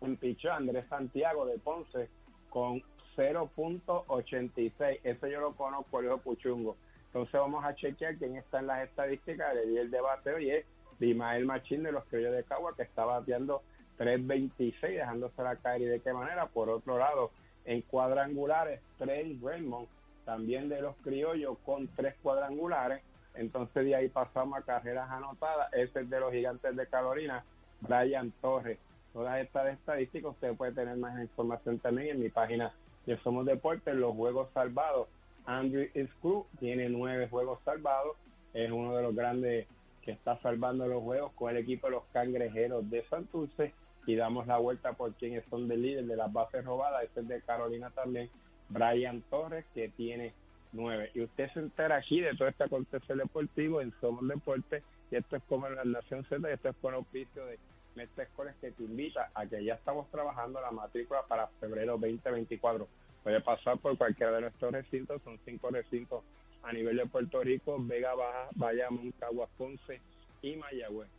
en 0.00 0.16
pichó 0.16 0.52
Andrés 0.52 0.86
Santiago 0.88 1.46
de 1.46 1.58
Ponce 1.58 2.08
con 2.50 2.82
0.86. 3.16 5.00
Eso 5.02 5.26
yo 5.26 5.40
lo 5.40 5.52
conozco, 5.54 6.00
Leo 6.00 6.18
Puchungo. 6.18 6.76
Entonces 7.06 7.32
vamos 7.32 7.64
a 7.64 7.74
chequear 7.74 8.16
quién 8.16 8.36
está 8.36 8.60
en 8.60 8.68
las 8.68 8.88
estadísticas. 8.88 9.56
El 9.56 9.70
líder 9.70 9.90
de 9.90 10.00
bateo 10.00 10.38
y 10.38 10.50
es 10.50 10.66
Dimael 10.98 11.46
Machín 11.46 11.82
de 11.82 11.92
los 11.92 12.04
Criollos 12.04 12.36
de 12.36 12.44
Cagua, 12.44 12.76
que 12.76 12.82
está 12.82 13.04
bateando 13.04 13.62
3.26, 13.98 14.80
dejándosela 14.80 15.56
caer 15.56 15.82
y 15.82 15.86
de 15.86 16.00
qué 16.00 16.12
manera. 16.12 16.46
Por 16.46 16.70
otro 16.70 16.98
lado, 16.98 17.30
en 17.64 17.82
cuadrangulares, 17.82 18.80
Trey 18.98 19.38
Raymond, 19.42 19.88
también 20.24 20.68
de 20.68 20.80
los 20.80 20.96
Criollos, 20.96 21.58
con 21.64 21.88
tres 21.88 22.14
cuadrangulares. 22.22 23.02
Entonces 23.34 23.84
de 23.84 23.94
ahí 23.94 24.08
pasamos 24.08 24.58
a 24.58 24.62
carreras 24.62 25.10
anotadas. 25.10 25.72
Ese 25.72 26.00
es 26.00 26.10
de 26.10 26.20
los 26.20 26.32
gigantes 26.32 26.74
de 26.74 26.86
Carolina, 26.86 27.44
Brian 27.80 28.32
Torres. 28.40 28.78
Todas 29.12 29.40
estas 29.40 29.74
estadísticas 29.74 30.32
usted 30.32 30.54
puede 30.54 30.72
tener 30.72 30.96
más 30.96 31.18
información 31.20 31.78
también 31.78 32.08
en 32.16 32.20
mi 32.20 32.28
página 32.28 32.72
de 33.06 33.16
Somos 33.18 33.46
Deportes, 33.46 33.94
los 33.94 34.14
juegos 34.14 34.48
salvados. 34.52 35.08
Andrew 35.46 35.88
Screw 35.94 36.44
tiene 36.60 36.90
nueve 36.90 37.26
juegos 37.28 37.58
salvados, 37.64 38.16
es 38.52 38.70
uno 38.70 38.94
de 38.94 39.02
los 39.02 39.14
grandes 39.14 39.66
que 40.02 40.12
está 40.12 40.38
salvando 40.42 40.86
los 40.86 41.02
juegos 41.02 41.32
con 41.32 41.50
el 41.50 41.56
equipo 41.56 41.86
de 41.86 41.92
los 41.92 42.04
cangrejeros 42.12 42.88
de 42.90 43.02
Santurce 43.08 43.72
y 44.08 44.16
damos 44.16 44.46
la 44.46 44.56
vuelta 44.56 44.94
por 44.94 45.12
quienes 45.16 45.44
son 45.50 45.68
del 45.68 45.82
líder 45.82 46.06
de 46.06 46.16
las 46.16 46.32
bases 46.32 46.64
robadas, 46.64 47.04
este 47.04 47.20
es 47.20 47.28
de 47.28 47.42
Carolina 47.42 47.90
también, 47.90 48.30
Brian 48.70 49.20
Torres, 49.28 49.66
que 49.74 49.90
tiene 49.90 50.32
nueve. 50.72 51.10
Y 51.12 51.20
usted 51.20 51.52
se 51.52 51.60
entera 51.60 51.96
aquí 51.96 52.22
de 52.22 52.34
todo 52.34 52.48
este 52.48 52.64
acontecer 52.64 53.18
deportivo 53.18 53.82
en 53.82 53.92
Somos 54.00 54.26
Deportes, 54.26 54.82
y 55.10 55.16
esto 55.16 55.36
es 55.36 55.42
como 55.42 55.66
en 55.66 55.76
la 55.76 55.84
Nación 55.84 56.24
Z, 56.24 56.48
y 56.48 56.54
esto 56.54 56.70
es 56.70 56.76
con 56.76 56.94
auspicio 56.94 57.44
de 57.44 57.58
Mestre 57.96 58.24
Escoles 58.24 58.54
que 58.62 58.70
te 58.70 58.82
invita 58.82 59.30
a 59.34 59.44
que 59.44 59.62
ya 59.62 59.74
estamos 59.74 60.10
trabajando 60.10 60.58
la 60.58 60.70
matrícula 60.70 61.20
para 61.28 61.48
febrero 61.60 61.98
2024. 61.98 62.88
Puede 63.22 63.42
pasar 63.42 63.76
por 63.76 63.98
cualquiera 63.98 64.32
de 64.32 64.40
nuestros 64.40 64.72
recintos, 64.72 65.20
son 65.22 65.38
cinco 65.44 65.68
recintos 65.68 66.24
a 66.62 66.72
nivel 66.72 66.96
de 66.96 67.04
Puerto 67.04 67.42
Rico, 67.42 67.76
Vega 67.78 68.14
Baja, 68.14 68.48
Bayamón, 68.54 69.12
Caguas, 69.20 69.50
Ponce 69.58 70.00
y 70.40 70.56
Mayagüez. 70.56 71.17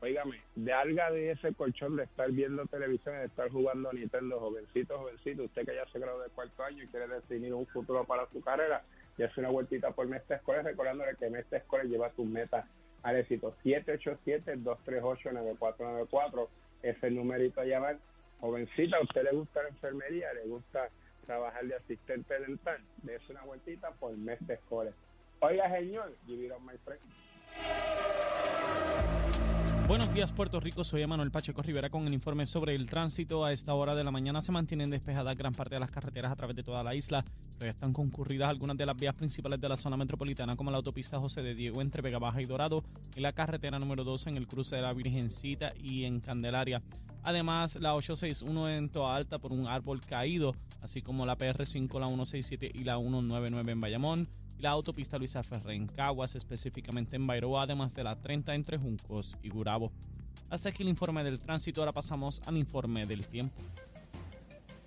Óigame, 0.00 0.40
de 0.54 0.72
alga 0.72 1.10
de 1.10 1.32
ese 1.32 1.52
colchón 1.54 1.96
de 1.96 2.04
estar 2.04 2.30
viendo 2.30 2.64
televisión 2.66 3.16
y 3.16 3.18
de 3.18 3.24
estar 3.24 3.50
jugando 3.50 3.92
Nintendo, 3.92 4.38
jovencito, 4.38 4.96
jovencito, 4.96 5.42
usted 5.42 5.66
que 5.66 5.74
ya 5.74 5.84
se 5.86 5.98
graduó 5.98 6.22
de 6.22 6.30
cuarto 6.30 6.62
año 6.62 6.84
y 6.84 6.86
quiere 6.86 7.08
definir 7.08 7.52
un 7.52 7.66
futuro 7.66 8.04
para 8.04 8.30
su 8.30 8.40
carrera, 8.40 8.84
y 9.16 9.24
hace 9.24 9.40
una 9.40 9.50
vueltita 9.50 9.90
por 9.90 10.06
Mestre 10.06 10.36
Escoles, 10.36 10.62
recordándole 10.62 11.16
que 11.16 11.28
Mestre 11.28 11.58
Escoles 11.58 11.90
lleva 11.90 12.12
sus 12.14 12.26
metas 12.26 12.64
al 13.02 13.16
éxito. 13.16 13.56
787-238-9494 13.64 16.48
es 16.84 17.02
el 17.02 17.16
numerito 17.16 17.60
a 17.60 17.64
llamar. 17.64 17.98
Jovencita, 18.40 18.98
¿a 18.98 19.02
usted 19.02 19.24
le 19.24 19.32
gusta 19.32 19.64
la 19.64 19.70
enfermería? 19.70 20.32
¿Le 20.34 20.44
gusta 20.44 20.90
trabajar 21.26 21.66
de 21.66 21.74
asistente 21.74 22.38
dental? 22.38 22.80
Dese 23.02 23.32
una 23.32 23.42
vueltita 23.42 23.90
por 23.92 24.16
Mestre 24.16 24.54
Escoles. 24.54 24.94
Oiga, 25.40 25.68
señor, 25.76 26.14
give 26.26 26.46
it 26.46 26.52
on 26.52 26.64
my 26.64 26.76
friend. 26.84 27.00
Buenos 29.88 30.12
días 30.12 30.32
Puerto 30.32 30.60
Rico, 30.60 30.84
soy 30.84 31.00
Emanuel 31.00 31.30
Pacheco 31.30 31.62
Rivera 31.62 31.88
con 31.88 32.06
el 32.06 32.12
informe 32.12 32.44
sobre 32.44 32.74
el 32.74 32.84
tránsito. 32.84 33.46
A 33.46 33.54
esta 33.54 33.72
hora 33.72 33.94
de 33.94 34.04
la 34.04 34.10
mañana 34.10 34.42
se 34.42 34.52
mantienen 34.52 34.90
despejadas 34.90 35.34
gran 35.34 35.54
parte 35.54 35.76
de 35.76 35.80
las 35.80 35.90
carreteras 35.90 36.30
a 36.30 36.36
través 36.36 36.54
de 36.56 36.62
toda 36.62 36.82
la 36.84 36.94
isla, 36.94 37.24
pero 37.58 37.70
están 37.70 37.94
concurridas 37.94 38.50
algunas 38.50 38.76
de 38.76 38.84
las 38.84 38.94
vías 38.98 39.14
principales 39.14 39.58
de 39.58 39.66
la 39.66 39.78
zona 39.78 39.96
metropolitana 39.96 40.56
como 40.56 40.70
la 40.70 40.76
autopista 40.76 41.18
José 41.18 41.40
de 41.40 41.54
Diego 41.54 41.80
entre 41.80 42.02
Vega 42.02 42.18
Baja 42.18 42.42
y 42.42 42.44
Dorado 42.44 42.84
y 43.16 43.20
la 43.20 43.32
carretera 43.32 43.78
número 43.78 44.04
2 44.04 44.26
en 44.26 44.36
el 44.36 44.46
cruce 44.46 44.76
de 44.76 44.82
la 44.82 44.92
Virgencita 44.92 45.72
y 45.74 46.04
en 46.04 46.20
Candelaria. 46.20 46.82
Además, 47.22 47.76
la 47.76 47.94
861 47.94 48.68
en 48.68 48.90
Toa 48.90 49.16
Alta 49.16 49.38
por 49.38 49.52
un 49.52 49.68
árbol 49.68 50.02
caído, 50.02 50.54
así 50.82 51.00
como 51.00 51.24
la 51.24 51.38
PR5, 51.38 51.98
la 51.98 52.08
167 52.08 52.72
y 52.74 52.84
la 52.84 52.98
199 52.98 53.72
en 53.72 53.80
Bayamón 53.80 54.28
la 54.58 54.70
autopista 54.70 55.18
Luisa 55.18 55.42
Ferré 55.42 55.74
en 55.74 55.86
Caguas, 55.86 56.34
específicamente 56.34 57.16
en 57.16 57.26
Bairoa, 57.26 57.62
además 57.62 57.94
de 57.94 58.04
la 58.04 58.16
30 58.16 58.54
entre 58.54 58.78
Juncos 58.78 59.36
y 59.42 59.48
Gurabo. 59.48 59.92
Hasta 60.50 60.70
aquí 60.70 60.82
el 60.82 60.88
informe 60.88 61.22
del 61.24 61.38
tránsito, 61.38 61.80
ahora 61.80 61.92
pasamos 61.92 62.40
al 62.46 62.56
informe 62.56 63.06
del 63.06 63.26
tiempo. 63.26 63.62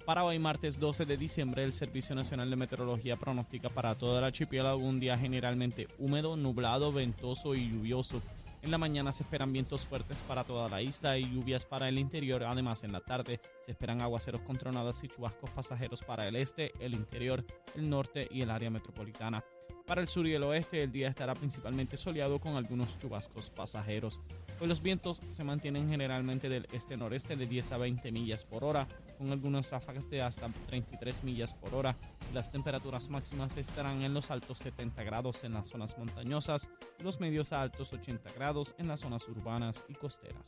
Para 0.05 0.23
hoy, 0.23 0.39
martes 0.39 0.79
12 0.79 1.05
de 1.05 1.15
diciembre, 1.15 1.63
el 1.63 1.73
Servicio 1.73 2.15
Nacional 2.15 2.49
de 2.49 2.55
Meteorología 2.55 3.15
pronostica 3.15 3.69
para 3.69 3.95
toda 3.95 4.19
la 4.19 4.27
archipiélago 4.27 4.79
un 4.79 4.99
día 4.99 5.17
generalmente 5.17 5.87
húmedo, 5.99 6.35
nublado, 6.35 6.91
ventoso 6.91 7.53
y 7.53 7.69
lluvioso. 7.69 8.21
En 8.63 8.69
la 8.69 8.77
mañana 8.77 9.11
se 9.11 9.23
esperan 9.23 9.51
vientos 9.51 9.85
fuertes 9.85 10.21
para 10.21 10.43
toda 10.43 10.69
la 10.69 10.83
isla 10.83 11.17
y 11.17 11.27
lluvias 11.27 11.65
para 11.65 11.89
el 11.89 11.97
interior. 11.97 12.43
Además, 12.43 12.83
en 12.83 12.91
la 12.91 12.99
tarde 12.99 13.39
se 13.65 13.71
esperan 13.71 14.03
aguaceros 14.03 14.41
con 14.41 14.55
tronadas 14.57 15.03
y 15.03 15.07
chubascos 15.07 15.49
pasajeros 15.49 16.03
para 16.03 16.27
el 16.27 16.35
este, 16.35 16.71
el 16.79 16.93
interior, 16.93 17.43
el 17.75 17.89
norte 17.89 18.27
y 18.29 18.41
el 18.41 18.51
área 18.51 18.69
metropolitana. 18.69 19.43
Para 19.87 20.01
el 20.01 20.07
sur 20.07 20.27
y 20.27 20.35
el 20.35 20.43
oeste, 20.43 20.83
el 20.83 20.91
día 20.91 21.09
estará 21.09 21.33
principalmente 21.33 21.97
soleado 21.97 22.39
con 22.39 22.55
algunos 22.55 22.99
chubascos 22.99 23.49
pasajeros. 23.49 24.21
Hoy 24.59 24.67
los 24.67 24.83
vientos 24.83 25.21
se 25.31 25.43
mantienen 25.43 25.89
generalmente 25.89 26.47
del 26.47 26.67
este-noreste 26.71 27.35
de 27.35 27.47
10 27.47 27.71
a 27.71 27.77
20 27.77 28.11
millas 28.11 28.45
por 28.45 28.63
hora, 28.63 28.87
con 29.17 29.31
algunas 29.31 29.71
ráfagas 29.71 30.07
de 30.07 30.21
hasta 30.21 30.47
33 30.67 31.23
millas 31.23 31.55
por 31.55 31.73
hora. 31.73 31.95
Las 32.33 32.49
temperaturas 32.49 33.09
máximas 33.09 33.57
estarán 33.57 34.03
en 34.03 34.13
los 34.13 34.31
altos 34.31 34.59
70 34.59 35.03
grados 35.03 35.43
en 35.43 35.53
las 35.53 35.67
zonas 35.67 35.97
montañosas 35.97 36.69
y 36.97 37.03
los 37.03 37.19
medios 37.19 37.51
a 37.51 37.61
altos 37.61 37.91
80 37.91 38.31
grados 38.31 38.73
en 38.77 38.87
las 38.87 39.01
zonas 39.01 39.27
urbanas 39.27 39.83
y 39.89 39.95
costeras. 39.95 40.47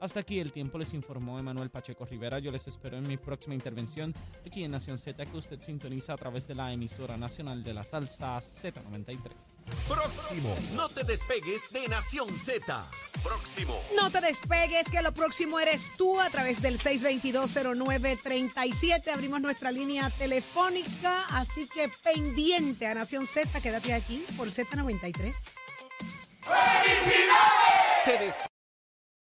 Hasta 0.00 0.20
aquí 0.20 0.38
el 0.38 0.52
tiempo 0.52 0.78
les 0.78 0.94
informó 0.94 1.36
Emanuel 1.40 1.70
Pacheco 1.70 2.06
Rivera. 2.06 2.38
Yo 2.38 2.52
les 2.52 2.68
espero 2.68 2.98
en 2.98 3.08
mi 3.08 3.16
próxima 3.16 3.56
intervención 3.56 4.14
aquí 4.46 4.62
en 4.62 4.70
Nación 4.70 4.96
Z 4.96 5.26
que 5.26 5.36
usted 5.36 5.60
sintoniza 5.60 6.12
a 6.12 6.16
través 6.16 6.46
de 6.46 6.54
la 6.54 6.72
emisora 6.72 7.16
nacional 7.16 7.64
de 7.64 7.74
la 7.74 7.82
salsa 7.82 8.36
Z93. 8.36 9.57
Próximo. 9.88 10.56
No 10.72 10.88
te 10.88 11.02
despegues 11.04 11.70
de 11.70 11.88
Nación 11.88 12.28
Z. 12.38 12.84
Próximo. 13.22 13.80
No 13.96 14.10
te 14.10 14.20
despegues, 14.20 14.88
que 14.90 15.00
lo 15.02 15.12
próximo 15.12 15.58
eres 15.58 15.90
tú 15.96 16.20
a 16.20 16.30
través 16.30 16.60
del 16.62 16.78
6220937. 16.78 19.08
Abrimos 19.12 19.40
nuestra 19.40 19.72
línea 19.72 20.08
telefónica, 20.10 21.24
así 21.30 21.66
que 21.74 21.90
pendiente 22.04 22.86
a 22.86 22.94
Nación 22.94 23.26
Z, 23.26 23.60
quédate 23.60 23.92
aquí 23.94 24.24
por 24.36 24.48
Z93. 24.50 25.34
Te 28.04 28.18
des- 28.18 28.34